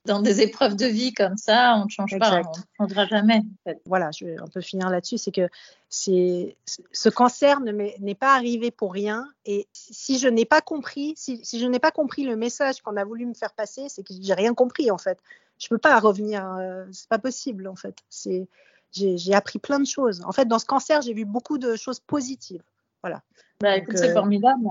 dans 0.05 0.21
des 0.21 0.41
épreuves 0.41 0.75
de 0.75 0.85
vie 0.85 1.13
comme 1.13 1.37
ça, 1.37 1.75
on 1.77 1.85
ne 1.85 1.89
change 1.89 2.17
pas, 2.17 2.41
on 2.79 2.83
ne 2.83 2.89
changera 2.89 3.05
jamais. 3.05 3.41
Voilà, 3.85 4.09
je 4.11 4.25
vais 4.25 4.39
un 4.39 4.47
peu 4.47 4.61
finir 4.61 4.89
là-dessus, 4.89 5.17
c'est 5.17 5.31
que 5.31 5.47
c'est 5.89 6.57
ce 6.91 7.09
cancer 7.09 7.59
n'est 7.59 8.15
pas 8.15 8.35
arrivé 8.35 8.71
pour 8.71 8.93
rien. 8.93 9.27
Et 9.45 9.67
si 9.73 10.17
je 10.17 10.27
n'ai 10.27 10.45
pas 10.45 10.61
compris, 10.61 11.13
si, 11.17 11.43
si 11.45 11.59
je 11.59 11.67
n'ai 11.67 11.79
pas 11.79 11.91
compris 11.91 12.23
le 12.23 12.35
message 12.35 12.81
qu'on 12.81 12.97
a 12.97 13.03
voulu 13.03 13.25
me 13.25 13.33
faire 13.33 13.53
passer, 13.53 13.89
c'est 13.89 14.03
que 14.03 14.13
j'ai 14.19 14.33
rien 14.33 14.53
compris 14.53 14.89
en 14.89 14.97
fait. 14.97 15.19
Je 15.59 15.67
peux 15.67 15.77
pas 15.77 15.99
revenir, 15.99 16.51
euh, 16.55 16.85
c'est 16.91 17.09
pas 17.09 17.19
possible 17.19 17.67
en 17.67 17.75
fait. 17.75 17.95
C'est 18.09 18.47
j'ai 18.91 19.33
appris 19.33 19.59
plein 19.59 19.79
de 19.79 19.85
choses. 19.85 20.21
En 20.25 20.31
fait, 20.31 20.45
dans 20.45 20.59
ce 20.59 20.65
cancer, 20.65 21.01
j'ai 21.01 21.13
vu 21.13 21.25
beaucoup 21.25 21.57
de 21.57 21.75
choses 21.75 21.99
positives. 21.99 22.63
Voilà. 23.03 23.21
Bah, 23.61 23.77
écoute, 23.77 23.97
c'est 23.97 24.09
euh, 24.09 24.13
formidable. 24.13 24.67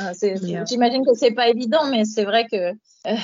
Euh, 0.00 0.64
j'imagine 0.66 1.04
que 1.04 1.14
c'est 1.14 1.32
pas 1.32 1.48
évident, 1.48 1.88
mais 1.88 2.04
c'est 2.04 2.24
vrai 2.24 2.46
que 2.50 2.72
euh, 3.06 3.16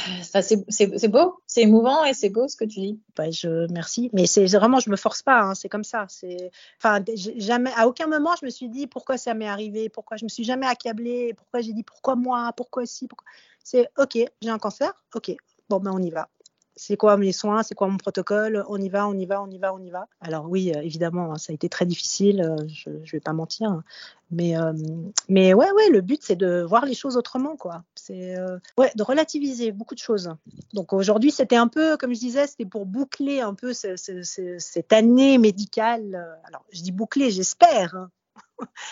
c'est 0.69 1.09
beau, 1.09 1.41
c'est 1.47 1.63
émouvant 1.63 2.05
et 2.05 2.15
c'est 2.15 2.29
beau 2.29 2.47
ce 2.47 2.57
que 2.57 2.65
tu 2.65 2.81
dis. 2.81 3.01
Bah, 3.17 3.31
je 3.31 3.67
merci, 3.73 4.11
mais 4.13 4.27
c'est 4.27 4.47
vraiment 4.47 4.79
je 4.79 4.91
me 4.91 4.97
force 4.97 5.23
pas, 5.23 5.41
hein, 5.41 5.55
c'est 5.55 5.69
comme 5.69 5.85
ça. 5.85 6.07
C'est 6.09 6.51
enfin 6.79 7.03
jamais 7.17 7.71
à 7.77 7.89
aucun 7.89 8.07
moment 8.07 8.35
je 8.41 8.45
me 8.45 8.51
suis 8.51 8.69
dit 8.69 8.87
pourquoi 8.87 9.19
ça 9.19 9.35
m'est 9.35 9.49
arrivé, 9.49 9.89
pourquoi 9.89 10.17
je 10.17 10.25
me 10.25 10.29
suis 10.29 10.45
jamais 10.45 10.67
accablée, 10.67 11.35
pourquoi 11.35 11.61
j'ai 11.61 11.73
dit 11.73 11.83
pourquoi 11.83 12.15
moi, 12.15 12.53
pourquoi 12.57 12.87
si, 12.87 13.09
pourquoi. 13.09 13.27
C'est 13.65 13.89
ok, 13.99 14.19
j'ai 14.41 14.51
un 14.51 14.59
cancer, 14.59 14.93
ok, 15.15 15.33
bon 15.69 15.81
ben 15.81 15.91
on 15.93 16.03
y 16.03 16.11
va 16.11 16.29
c'est 16.77 16.97
quoi 16.97 17.17
mes 17.17 17.33
soins, 17.33 17.63
c'est 17.63 17.75
quoi 17.75 17.89
mon 17.89 17.97
protocole, 17.97 18.65
on 18.69 18.81
y 18.81 18.89
va, 18.89 19.07
on 19.09 19.15
y 19.15 19.27
va, 19.27 19.43
on 19.43 19.51
y 19.51 19.59
va, 19.59 19.75
on 19.75 19.81
y 19.81 19.91
va. 19.91 20.07
Alors 20.21 20.49
oui, 20.49 20.73
euh, 20.75 20.81
évidemment, 20.81 21.33
hein, 21.33 21.39
ça 21.39 21.53
a 21.53 21.55
été 21.55 21.69
très 21.69 21.87
difficile, 21.87 22.43
euh, 22.43 22.57
je 22.69 22.91
ne 22.91 23.11
vais 23.11 23.21
pas 23.21 23.33
mentir, 23.33 23.83
mais 24.31 24.57
euh, 24.57 24.73
mais 25.29 25.53
ouais, 25.53 25.71
ouais, 25.73 25.91
le 25.91 26.01
but 26.01 26.21
c'est 26.23 26.37
de 26.37 26.63
voir 26.63 26.87
les 26.87 26.95
choses 26.95 27.17
autrement, 27.17 27.57
quoi. 27.57 27.83
C'est 27.95 28.37
ouais, 28.79 28.91
de 28.95 29.03
relativiser 29.03 29.73
beaucoup 29.73 29.95
de 29.95 30.01
choses. 30.01 30.31
Donc 30.73 30.93
aujourd'hui, 30.93 31.31
c'était 31.31 31.57
un 31.57 31.69
peu, 31.69 31.97
comme 31.97 32.15
je 32.15 32.21
disais, 32.21 32.47
c'était 32.47 32.65
pour 32.65 32.87
boucler 32.87 33.41
un 33.41 33.55
peu 33.55 33.73
cette 33.75 34.93
année 34.93 35.39
médicale. 35.39 36.39
Alors 36.45 36.65
je 36.73 36.83
dis 36.83 36.93
boucler, 36.93 37.31
j'espère. 37.31 37.95
Hein, 37.97 38.11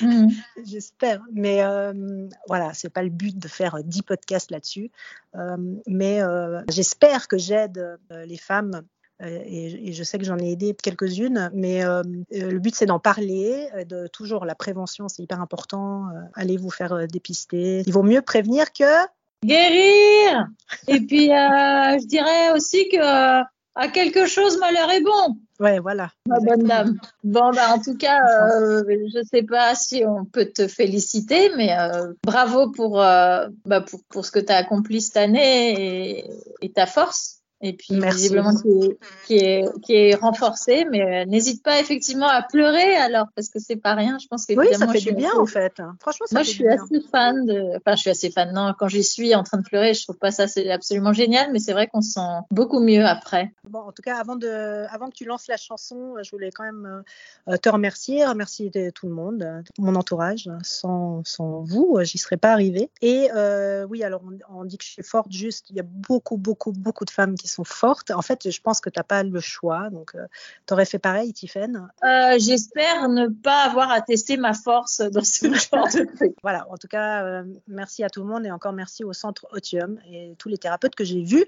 Mmh. 0.01 0.29
J'espère. 0.65 1.23
Mais 1.33 1.63
euh, 1.63 2.29
voilà, 2.47 2.73
c'est 2.75 2.91
pas 2.91 3.03
le 3.03 3.11
but 3.11 3.39
de 3.39 3.49
faire 3.49 3.79
10 3.83 4.03
podcasts 4.03 4.51
là-dessus. 4.51 4.91
Euh, 5.37 5.57
mais 5.87 6.23
euh, 6.23 6.63
j'espère 6.69 7.29
que 7.29 7.39
j'aide 7.39 7.99
euh, 8.13 8.25
les 8.25 8.37
femmes. 8.37 8.83
Et, 9.21 9.89
et, 9.89 9.93
je 9.93 10.05
sais 10.05 10.17
que 10.17 10.25
j'en 10.25 10.39
ai 10.39 10.53
aidé 10.53 10.77
quelques-unes, 10.81 11.51
mais 11.53 11.83
le 11.83 12.59
but 12.61 12.77
c'est 12.77 12.87
d'en 12.87 13.01
parler, 13.01 13.67
de 13.89 14.07
toujours 14.07 14.45
la 14.45 14.55
prévention, 14.55 15.09
c'est 15.09 15.25
hyper 15.25 15.41
important. 15.41 16.05
allez 16.35 16.57
vous 16.57 16.71
faire 16.71 17.09
dépister. 17.09 17.83
Il 17.85 17.93
vaut 17.93 18.05
mieux 18.05 18.23
prévenir 18.23 18.73
que 18.73 18.85
guérir. 19.45 20.47
Et 20.87 21.01
puis 21.01 21.31
je 21.31 22.07
dirais 22.07 22.53
aussi 22.53 22.89
que 22.91 23.43
à 23.75 23.89
quelque 23.93 24.27
chose 24.27 24.57
malheur 24.61 24.89
est 24.93 25.03
bon. 25.03 25.37
Ouais, 25.61 25.81
voilà. 25.81 26.11
Ma 26.27 26.39
bonne 26.39 26.65
dame. 26.65 26.99
Bon, 27.25 27.51
bah, 27.51 27.75
en 27.75 27.81
tout 27.81 27.97
cas, 27.97 28.21
euh, 28.21 28.85
je 28.87 29.23
sais 29.29 29.43
pas 29.43 29.75
si 29.75 30.05
on 30.07 30.25
peut 30.25 30.47
te 30.47 30.69
féliciter, 30.69 31.51
mais 31.57 31.77
euh, 31.77 32.13
bravo 32.23 32.71
pour, 32.71 33.03
euh, 33.03 33.49
bah, 33.65 33.81
pour, 33.81 34.01
pour, 34.09 34.25
ce 34.25 34.31
que 34.31 34.39
tu 34.39 34.53
as 34.53 34.57
accompli 34.57 35.01
cette 35.01 35.17
année 35.17 36.21
et, 36.21 36.31
et 36.61 36.73
ta 36.73 36.87
force 36.87 37.38
et 37.61 37.73
puis 37.73 37.95
Merci. 37.97 38.19
visiblement 38.19 38.53
qui 39.27 39.37
est, 39.39 39.65
qui 39.83 39.95
est, 39.95 40.15
renforcé. 40.15 40.87
Mais 40.91 41.03
euh, 41.03 41.25
n'hésite 41.25 41.63
pas 41.63 41.81
effectivement 41.81 42.29
à 42.29 42.43
pleurer 42.43 42.97
alors 42.97 43.27
parce 43.35 43.49
que 43.49 43.59
c'est 43.59 43.77
pas 43.77 43.95
rien. 43.95 44.19
Je 44.21 44.27
pense 44.29 44.47
que 44.47 44.55
oui, 44.55 44.69
ça 44.75 44.89
fait 44.89 45.01
du 45.01 45.13
bien 45.13 45.33
en 45.37 45.47
fait. 45.47 45.75
Franchement, 46.01 46.27
ça 46.27 46.37
moi 46.37 46.43
je 46.43 46.51
suis 46.51 46.69
assez 46.69 47.01
fan 47.11 47.47
de. 47.47 47.77
Enfin, 47.77 47.97
je 47.97 48.01
suis 48.01 48.11
assez 48.11 48.31
fan. 48.31 48.53
Non, 48.53 48.75
quand 48.79 48.89
j'y 48.89 49.05
suis 49.05 49.35
en 49.35 49.43
train 49.43 49.59
de 49.59 49.65
pleurer, 49.65 49.95
je 49.95 50.03
trouve 50.05 50.19
pas 50.19 50.31
ça 50.31 50.47
c'est 50.47 50.71
absolument 50.71 51.13
génial, 51.13 51.53
mais 51.53 51.59
c'est 51.59 51.73
vrai 51.73 51.87
qu'on 51.87 52.01
se 52.01 52.13
sent 52.13 52.21
beaucoup 52.51 52.81
mieux 52.81 53.05
après. 53.05 53.53
Bon, 53.65 53.81
en 53.81 53.93
tout 53.93 54.03
cas, 54.03 54.19
avant 54.19 54.37
de, 54.37 54.87
avant 54.91 55.09
que 55.09 55.15
tu 55.15 55.25
lances 55.25 55.49
la 55.49 55.57
chanson, 55.57 56.15
je 56.23 56.31
voulais 56.31 56.51
quand 56.51 56.65
même 56.65 57.03
euh, 57.49 57.57
te 57.57 57.69
remercier, 57.69 58.25
remercier 58.25 58.71
tout 58.95 59.09
le 59.09 59.15
monde, 59.15 59.63
mon 59.79 59.95
entourage. 59.95 60.49
Sans, 60.63 61.23
sans 61.25 61.63
vous, 61.63 61.99
j'y 62.03 62.19
serais 62.19 62.37
pas 62.37 62.53
arrivée. 62.53 62.91
Et 63.03 63.31
euh, 63.35 63.85
oui, 63.89 64.03
alors 64.03 64.23
on, 64.25 64.61
on 64.61 64.65
dit 64.65 64.79
que 64.79 64.85
je 64.85 64.91
suis 64.91 65.03
forte. 65.03 65.31
Juste, 65.31 65.67
il 65.71 65.77
y 65.77 65.81
a 65.81 65.85
beaucoup, 65.85 66.37
beaucoup, 66.37 66.73
beaucoup 66.73 67.05
de 67.05 67.11
femmes 67.11 67.37
qui 67.37 67.48
sont 67.49 67.65
fortes. 67.65 68.11
En 68.11 68.23
fait, 68.23 68.51
je 68.51 68.61
pense 68.61 68.81
que 68.81 68.91
tu 68.91 68.99
n'as 68.99 69.05
pas 69.05 69.23
le 69.23 69.41
choix. 69.41 69.91
Donc, 69.91 70.15
euh, 70.15 70.27
tu 70.67 70.75
aurais 70.75 70.85
fait 70.85 70.99
pareil, 70.99 71.33
Tiffaine 71.33 71.89
euh, 72.05 72.39
J'espère 72.39 73.09
ne 73.09 73.29
pas 73.29 73.63
avoir 73.63 73.91
à 73.91 74.01
tester 74.01 74.37
ma 74.37 74.55
force 74.55 75.01
dans 75.01 75.25
ce 75.25 75.47
genre 75.73 75.89
de 75.89 76.05
truc. 76.17 76.35
Voilà, 76.43 76.67
en 76.71 76.77
tout 76.77 76.89
cas, 76.89 77.25
euh, 77.25 77.45
merci 77.67 78.05
à 78.05 78.11
tout 78.11 78.21
le 78.21 78.29
monde 78.29 78.47
et 78.47 78.51
encore 78.51 78.73
merci 78.73 79.05
au 79.05 79.13
centre 79.13 79.47
Otium 79.51 79.99
et 80.11 80.35
tous 80.39 80.49
les 80.49 80.59
thérapeutes 80.59 80.95
que 80.95 81.05
j'ai 81.05 81.23
vus. 81.23 81.47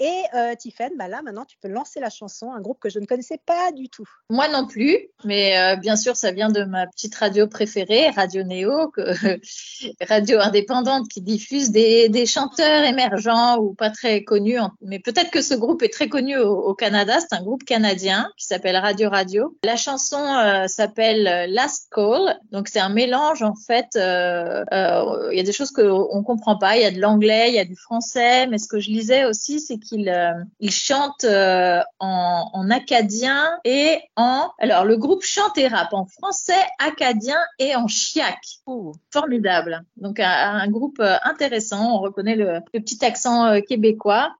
Et 0.00 0.22
euh, 0.34 0.54
Tiffen, 0.54 0.92
bah 0.96 1.08
là 1.08 1.20
maintenant 1.22 1.44
tu 1.44 1.58
peux 1.58 1.68
lancer 1.68 2.00
la 2.00 2.08
chanson, 2.08 2.52
un 2.52 2.60
groupe 2.60 2.80
que 2.80 2.88
je 2.88 2.98
ne 2.98 3.04
connaissais 3.04 3.38
pas 3.44 3.70
du 3.70 3.90
tout. 3.90 4.08
Moi 4.30 4.48
non 4.48 4.66
plus, 4.66 4.96
mais 5.24 5.58
euh, 5.58 5.76
bien 5.76 5.94
sûr 5.94 6.16
ça 6.16 6.32
vient 6.32 6.48
de 6.48 6.64
ma 6.64 6.86
petite 6.86 7.14
radio 7.14 7.46
préférée, 7.46 8.08
Radio 8.08 8.42
Néo, 8.42 8.90
radio 10.08 10.40
indépendante 10.40 11.06
qui 11.08 11.20
diffuse 11.20 11.70
des, 11.70 12.24
chanteurs 12.26 12.84
émergents 12.84 13.58
ou 13.58 13.74
pas 13.74 13.90
très 13.90 14.24
connus, 14.24 14.58
mais 14.80 15.00
peut-être 15.00 15.30
que 15.30 15.42
ce 15.42 15.54
groupe 15.54 15.82
est 15.82 15.92
très 15.92 16.08
connu 16.08 16.38
au, 16.38 16.74
Canada. 16.74 17.18
C'est 17.20 17.36
un 17.36 17.42
groupe 17.42 17.64
canadien 17.64 18.30
qui 18.38 18.46
s'appelle 18.46 18.76
Radio 18.76 19.10
Radio. 19.10 19.58
La 19.64 19.76
chanson 19.76 20.22
euh, 20.22 20.66
s'appelle 20.66 21.50
Last 21.52 21.88
Call, 21.90 22.38
donc 22.52 22.68
c'est 22.68 22.80
un 22.80 22.88
mélange 22.88 23.42
en 23.42 23.54
fait. 23.54 23.88
Euh, 23.96 24.64
euh, 24.72 25.28
il 25.32 25.36
y 25.36 25.40
a 25.40 25.44
des 25.44 25.52
choses 25.52 25.70
qu'on 25.70 26.22
comprend 26.22 26.56
pas. 26.56 26.76
Il 26.76 26.82
y 26.82 26.86
a 26.86 26.90
de 26.90 27.00
l'anglais, 27.00 27.48
il 27.48 27.54
y 27.54 27.58
a 27.58 27.64
du 27.64 27.76
français, 27.76 28.46
mais 28.46 28.58
ce 28.58 28.68
que 28.68 28.80
je 28.80 28.88
lisais 28.88 29.24
aussi, 29.24 29.60
c'est 29.60 29.78
qu'il 29.78 29.89
euh, 29.92 30.32
il 30.60 30.70
chante 30.70 31.24
euh, 31.24 31.80
en, 31.98 32.50
en, 32.52 32.70
acadien 32.70 33.50
et 33.64 34.00
en 34.16 34.50
alors 34.58 34.84
le 34.84 34.96
groupe 34.96 35.22
chante 35.22 35.58
et 35.58 35.68
rappe 35.68 35.92
en 35.92 36.06
français, 36.06 36.60
acadien 36.78 37.38
et 37.58 37.74
en 37.76 37.88
chiac. 37.88 38.38
Oh, 38.66 38.92
formidable. 39.12 39.84
Donc 39.96 40.20
un, 40.20 40.68
groupe 40.68 41.02
intéressant. 41.22 41.96
On 41.96 42.00
reconnaît 42.00 42.36
le, 42.36 42.60
le 42.72 42.80
petit 42.80 43.04
accent 43.04 43.60
québécois. 43.62 44.32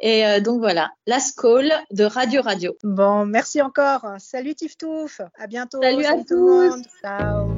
Et 0.00 0.40
donc 0.40 0.60
voilà, 0.60 0.90
la 1.06 1.20
Skoll 1.20 1.72
de 1.90 2.04
Radio 2.04 2.42
Radio. 2.42 2.76
Bon, 2.82 3.26
merci 3.26 3.60
encore. 3.62 4.06
Salut 4.18 4.54
Tiftouf. 4.54 5.20
À 5.38 5.46
bientôt. 5.46 5.82
Salut, 5.82 6.04
à 6.04 6.16
tous. 6.24 6.82
Ciao. 7.02 7.50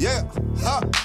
Yeah, 0.00 0.24
ha, 0.64 0.80
oh, 0.82 0.99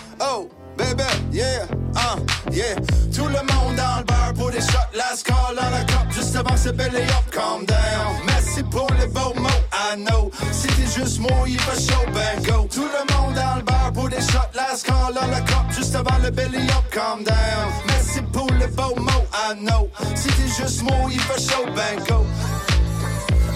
baby, 1.35 1.39
yeah, 1.39 1.67
uh, 1.95 2.19
yeah. 2.51 2.75
Tout 3.13 3.27
le 3.27 3.39
monde 3.53 3.75
dans 3.75 3.99
le 3.99 4.03
bar 4.03 4.33
pour 4.35 4.51
des 4.51 4.61
shots, 4.61 4.91
last 4.93 5.25
call 5.25 5.55
dans 5.55 5.69
la 5.69 5.83
cup, 5.83 6.11
juste 6.11 6.35
avant 6.35 6.57
ce 6.57 6.69
belly 6.69 7.01
up, 7.01 7.29
calm 7.31 7.65
down. 7.65 8.15
Merci 8.25 8.63
pour 8.63 8.87
les 8.99 9.07
beaux 9.07 9.33
mots, 9.35 9.49
I 9.73 9.97
know. 9.97 10.31
T'es 10.61 11.01
juste 11.01 11.19
moi, 11.19 11.31
il 11.47 11.59
va 11.61 11.73
chaud, 11.73 12.05
ben 12.13 12.43
go. 12.43 12.67
Tout 12.71 12.87
le 12.87 13.13
monde 13.13 13.35
dans 13.35 13.55
le 13.57 13.63
bar 13.63 13.91
pour 13.93 14.09
des 14.09 14.21
shots, 14.21 14.51
last 14.53 14.85
call 14.85 15.13
dans 15.13 15.27
la 15.27 15.41
cup, 15.41 15.65
juste 15.71 15.95
avant 15.95 16.17
le 16.23 16.31
belly 16.31 16.67
up, 16.69 16.89
calm 16.91 17.23
down. 17.23 17.71
Merci 17.87 18.21
pour 18.33 18.49
les 18.59 18.67
beaux 18.67 18.95
mots, 18.97 19.25
I 19.33 19.55
know. 19.59 19.89
T'es 20.15 20.63
juste 20.63 20.83
moi, 20.83 21.09
il 21.11 21.19
va 21.21 21.37
chaud, 21.37 21.65
ben 21.75 22.03
go. 22.07 22.25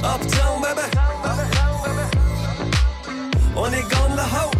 Uptown, 0.03 0.61
baby. 0.61 0.81
On 3.55 3.65
est 3.73 3.81
gone 3.81 4.15
la 4.15 4.23
ho. 4.23 4.58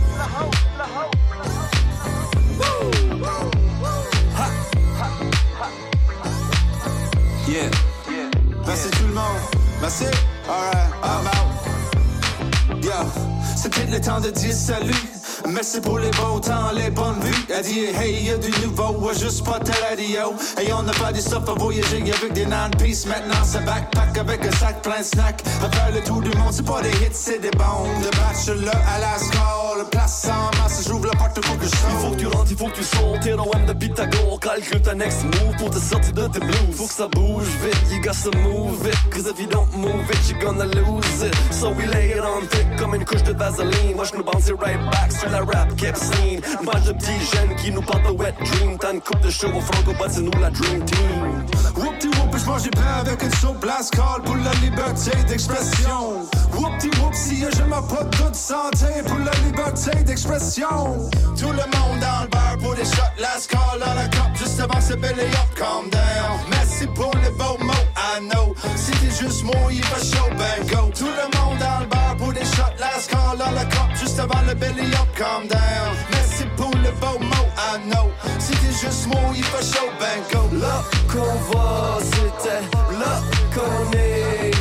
Yeah. 7.50 7.72
Merci 8.68 8.92
tout 8.92 9.08
le 9.08 9.14
monde. 9.14 9.24
Merci. 9.82 10.06
Alright, 10.48 10.94
I'm 11.04 11.26
out. 11.26 12.84
Yeah. 12.84 13.06
C'est 13.58 13.74
peut-être 13.74 13.92
le 13.92 14.00
temps 14.00 14.20
de 14.20 14.30
dire 14.30 14.54
salut. 14.54 14.94
Merci 15.48 15.82
pour 15.82 15.98
les 15.98 16.12
beaux 16.12 16.40
temps, 16.40 16.72
les 16.76 16.92
bonnes 16.92 17.20
vues. 17.22 17.46
Elle 17.50 17.64
dit, 17.64 17.86
hey, 18.00 18.24
y'a 18.26 18.38
du 18.38 18.52
nouveau, 18.62 18.92
ouais, 19.00 19.16
juste 19.18 19.44
pas 19.44 19.60
ta 19.60 19.74
radio. 19.88 20.36
Et 20.62 20.72
on 20.74 20.84
n'a 20.84 20.92
pas 20.94 21.12
du 21.12 21.22
stuff 21.22 21.50
à 21.50 21.54
voyager 21.54 22.04
avec 22.04 22.34
des 22.34 22.46
non-peace. 22.46 23.08
Maintenant, 23.08 23.44
c'est 23.44 23.66
backpack 23.66 24.18
avec 24.18 24.46
un 24.46 24.52
sac 24.52 24.84
plein 24.84 25.00
de 25.00 25.06
snacks. 25.06 25.44
À 25.84 25.92
le 25.92 26.02
tour 26.02 26.22
du 26.22 26.30
monde, 26.38 26.52
c'est 26.52 26.66
pas 26.66 26.82
des 26.82 26.90
hits, 26.90 27.14
c'est 27.14 27.40
des 27.40 27.52
bombes. 27.52 28.04
De 28.04 28.10
bachelor 28.18 28.76
à 28.96 29.00
la 29.00 29.18
score, 29.18 29.69
place 29.86 30.28
en 30.28 30.58
masse, 30.62 30.88
j'ouvre 30.88 31.08
la 31.08 31.16
porte 31.18 31.40
que 31.40 31.42
je 31.42 31.66
Il 31.66 32.00
faut 32.02 32.12
que 32.12 32.16
tu 32.16 32.28
rentres, 32.28 32.52
il 32.52 32.58
faut 32.58 32.68
que 32.68 32.76
tu 32.76 32.84
sautes. 32.84 33.20
T'es 33.22 33.32
M 33.32 33.66
de 33.68 33.74
Pythagore, 33.74 34.40
calcule 34.40 34.82
ta 34.82 34.94
next 34.96 35.24
move 35.24 35.56
pour 35.58 35.70
te 35.70 35.80
sortir 35.80 36.14
de 36.14 36.28
tes 36.28 36.40
blues. 36.40 36.76
Faut 36.76 36.88
que 36.88 36.94
ça 36.94 37.08
bouge 37.08 37.48
vite, 37.64 37.92
you 37.92 38.02
got 38.02 38.14
to 38.24 38.38
move 38.40 38.86
it. 38.88 38.98
Cause 39.12 39.28
if 39.30 39.40
you 39.40 39.48
don't 39.48 39.72
move 39.76 40.10
it, 40.10 40.30
you're 40.30 40.40
gonna 40.40 40.66
lose 40.66 41.24
it. 41.24 41.36
So 41.52 41.70
we 41.72 41.86
lay 41.88 42.12
it 42.12 42.22
on 42.22 42.46
thick 42.48 42.68
comme 42.78 42.96
une 42.96 43.06
couche 43.06 43.24
de 43.24 43.34
vaseline. 43.34 43.96
Moi, 43.96 44.06
je 44.06 44.18
nous 44.18 44.24
bounce 44.24 44.50
right 44.60 44.80
back 44.92 45.12
sur 45.12 45.30
la 45.30 45.40
rap 45.40 45.76
kept 45.78 45.98
scene. 45.98 46.42
Une 46.60 46.66
page 46.66 46.84
de 46.84 46.94
petits 46.94 47.20
jeunes 47.34 47.56
qui 47.56 47.72
nous 47.72 47.82
parlent 47.82 48.04
de 48.04 48.12
wet 48.12 48.34
dream. 48.40 48.78
T'as 48.80 48.94
une 48.94 49.02
coupe 49.02 49.22
de 49.22 49.30
show 49.30 49.48
au 49.48 49.62
franco, 49.62 49.94
bah 50.00 50.08
c'est 50.10 50.22
nous 50.22 50.40
la 50.42 50.50
dream 50.50 50.84
team. 50.86 51.46
Whoop-ti 51.76 52.08
whoop, 52.08 52.36
je 52.38 52.46
mange 52.46 52.64
du 52.64 52.70
pain 52.72 53.02
avec 53.06 53.22
une 53.22 53.34
soupe 53.36 53.60
blast 53.60 53.96
call 53.96 54.24
pour 54.26 54.36
la 54.36 54.54
liberté 54.62 55.12
d'expression. 55.28 56.26
Whoop-ti 56.58 56.90
whoop, 57.00 57.14
si 57.14 57.40
je 57.40 57.64
m'as 57.64 57.82
pas 57.82 58.04
toute 58.06 58.36
santé 58.36 58.88
pour 59.06 59.20
la 59.20 59.32
liberté 59.46 59.69
d'expression. 60.06 61.10
Tout 61.38 61.52
le 61.52 61.78
monde 61.78 62.00
dans 62.02 62.24
le 62.24 62.28
bar 62.30 62.58
pour 62.60 62.74
des 62.74 62.86
shots 62.86 63.14
last 63.20 63.52
call 63.52 63.80
dans 63.80 63.94
la 63.94 64.08
cup 64.08 64.36
juste 64.36 64.60
avant 64.60 64.82
ce 64.82 64.94
belly 64.94 65.22
up, 65.22 65.54
calm 65.56 65.90
down. 65.90 66.40
Merci 66.50 66.88
pour 66.88 67.12
les 67.24 67.30
beaux 67.32 67.58
mots, 67.64 67.74
I 67.96 68.20
know. 68.22 68.56
Si 68.76 68.92
t'es 68.92 69.12
juste 69.12 69.44
moi, 69.44 69.56
il 69.72 69.84
va 69.84 69.98
chaud, 69.98 70.30
ben 70.38 70.66
go. 70.68 70.92
Tout 70.96 71.06
le 71.06 71.38
monde 71.38 71.60
dans 71.60 71.80
le 71.82 71.86
bar 71.86 72.16
pour 72.18 72.34
des 72.34 72.46
shots 72.46 72.76
last 72.80 73.12
call 73.12 73.38
dans 73.38 73.52
la 73.52 73.66
cup 73.66 73.90
juste 74.00 74.20
avant 74.20 74.42
le 74.48 74.56
belly 74.56 74.92
up, 74.94 75.08
calm 75.16 75.48
down. 75.48 75.96
Merci 76.12 76.46
pour 76.58 76.72
le 76.72 76.92
beau 77.00 77.20
mot, 77.20 77.48
I 77.58 77.78
know. 77.90 78.10
Si 78.40 78.54
t'es 78.54 78.74
juste 78.74 79.06
moi, 79.08 79.22
il 79.36 79.44
va 79.44 79.62
chaud, 79.62 79.92
ben 80.00 80.20
go. 80.34 80.50
Là 80.58 80.84
qu'on 81.12 81.54
va, 81.54 82.00
c'était 82.02 82.66
là 82.98 83.22
qu'on 83.54 83.92
est. 83.98 84.52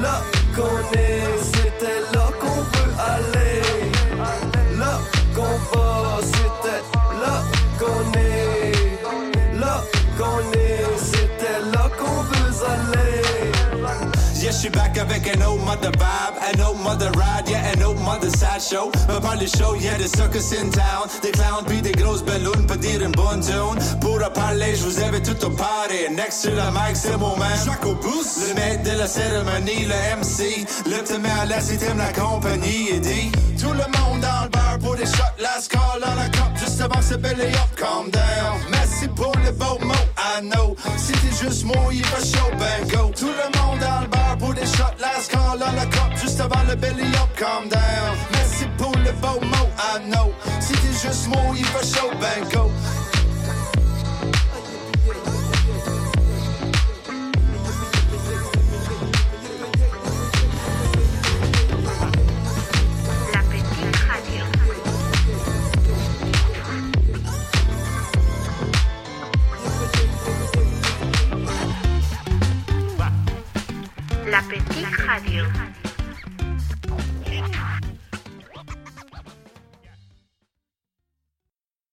Là 0.00 0.22
qu'on 0.54 0.98
est, 0.98 1.39
Yeah, 14.60 14.66
she 14.66 14.72
back 14.72 14.98
avec 14.98 15.26
un 15.28 15.40
autre 15.42 15.64
mother 15.64 15.90
vibe, 15.92 16.36
un 16.42 16.60
autre 16.64 16.78
mother 16.82 17.10
ride, 17.12 17.48
yeah, 17.48 17.72
un 17.74 17.82
autre 17.82 18.00
mother 18.00 18.30
sad 18.30 18.60
show. 18.60 18.90
Me 19.08 19.20
parle 19.20 19.46
show, 19.46 19.74
yeah, 19.74 19.96
des 19.96 20.08
circus 20.08 20.52
in 20.52 20.70
town, 20.70 21.08
des 21.22 21.30
clowns 21.30 21.64
puis 21.66 21.80
des 21.80 21.92
grosses 21.92 22.22
ballons, 22.22 22.66
peut 22.66 22.76
dire 22.76 23.02
une 23.02 23.12
bonne 23.12 23.40
tune. 23.40 23.78
Pour 24.00 24.18
parler, 24.32 24.74
je 24.76 24.84
vous 24.84 25.00
avais 25.00 25.22
tout 25.22 25.44
au 25.44 25.50
party. 25.50 26.10
Next 26.14 26.44
to 26.44 26.50
the 26.50 26.70
mic, 26.72 26.94
c'est 26.96 27.16
mon 27.16 27.36
man. 27.36 27.48
Jacques 27.64 28.00
boost. 28.02 28.48
Le 28.48 28.54
maître 28.54 28.82
de 28.82 28.98
la 28.98 29.06
cérémonie, 29.06 29.86
le 29.86 30.20
MC. 30.20 30.66
Le 30.86 31.18
met 31.18 31.28
à 31.28 31.60
il 31.60 31.78
t'aime 31.78 31.98
la 31.98 32.12
compagnie 32.12 32.90
et 32.90 33.00
dit 33.00 33.32
Tout 33.58 33.72
le 33.72 33.86
monde 33.98 34.20
dans 34.20 34.44
le 34.44 34.48
bar 34.50 34.78
pour 34.80 34.96
des 34.96 35.06
shots, 35.06 35.36
last 35.38 35.70
call 35.70 36.00
dans 36.00 36.14
la 36.14 36.28
cup, 36.28 36.52
avant 36.80 37.02
ce 37.02 37.14
belly 37.14 37.46
up, 37.54 37.74
calm 37.76 38.10
down. 38.10 38.58
Merci 38.70 39.08
pour 39.08 39.32
le 39.44 39.52
beau 39.52 39.78
mot, 39.84 39.94
I 40.16 40.40
know. 40.42 40.76
Si 40.96 41.12
juste 41.40 41.64
moi, 41.64 41.76
il 41.92 42.04
va 42.06 42.18
chaud, 42.18 42.50
ben 42.58 42.88
go. 42.88 43.10
Tout 43.16 43.26
le 43.26 43.58
monde 43.58 43.80
dans 43.80 44.00
le 44.02 44.06
bar 44.08 44.36
pour 44.38 44.54
des 44.54 44.66
shots, 44.66 44.96
last 44.98 45.30
call 45.30 45.58
dans 45.58 45.72
la 45.72 45.86
cup, 45.86 46.16
juste 46.20 46.40
avant 46.40 46.62
le 46.68 46.74
belly 46.76 47.04
up, 47.16 47.28
calm 47.36 47.68
down. 47.68 48.16
Merci 48.32 48.66
pour 48.78 48.92
le 48.92 49.12
beau 49.20 49.40
mot, 49.46 49.68
I 49.78 50.10
know. 50.10 50.32
Si 50.60 50.72
t'es 50.72 51.08
juste 51.08 51.28
moi, 51.28 51.54
il 51.56 51.64
va 51.66 51.82
chaud, 51.82 52.10
ben 52.20 52.48
go. 52.52 52.70
La 74.30 74.40
Petite 74.42 74.86
Radio. 75.08 75.79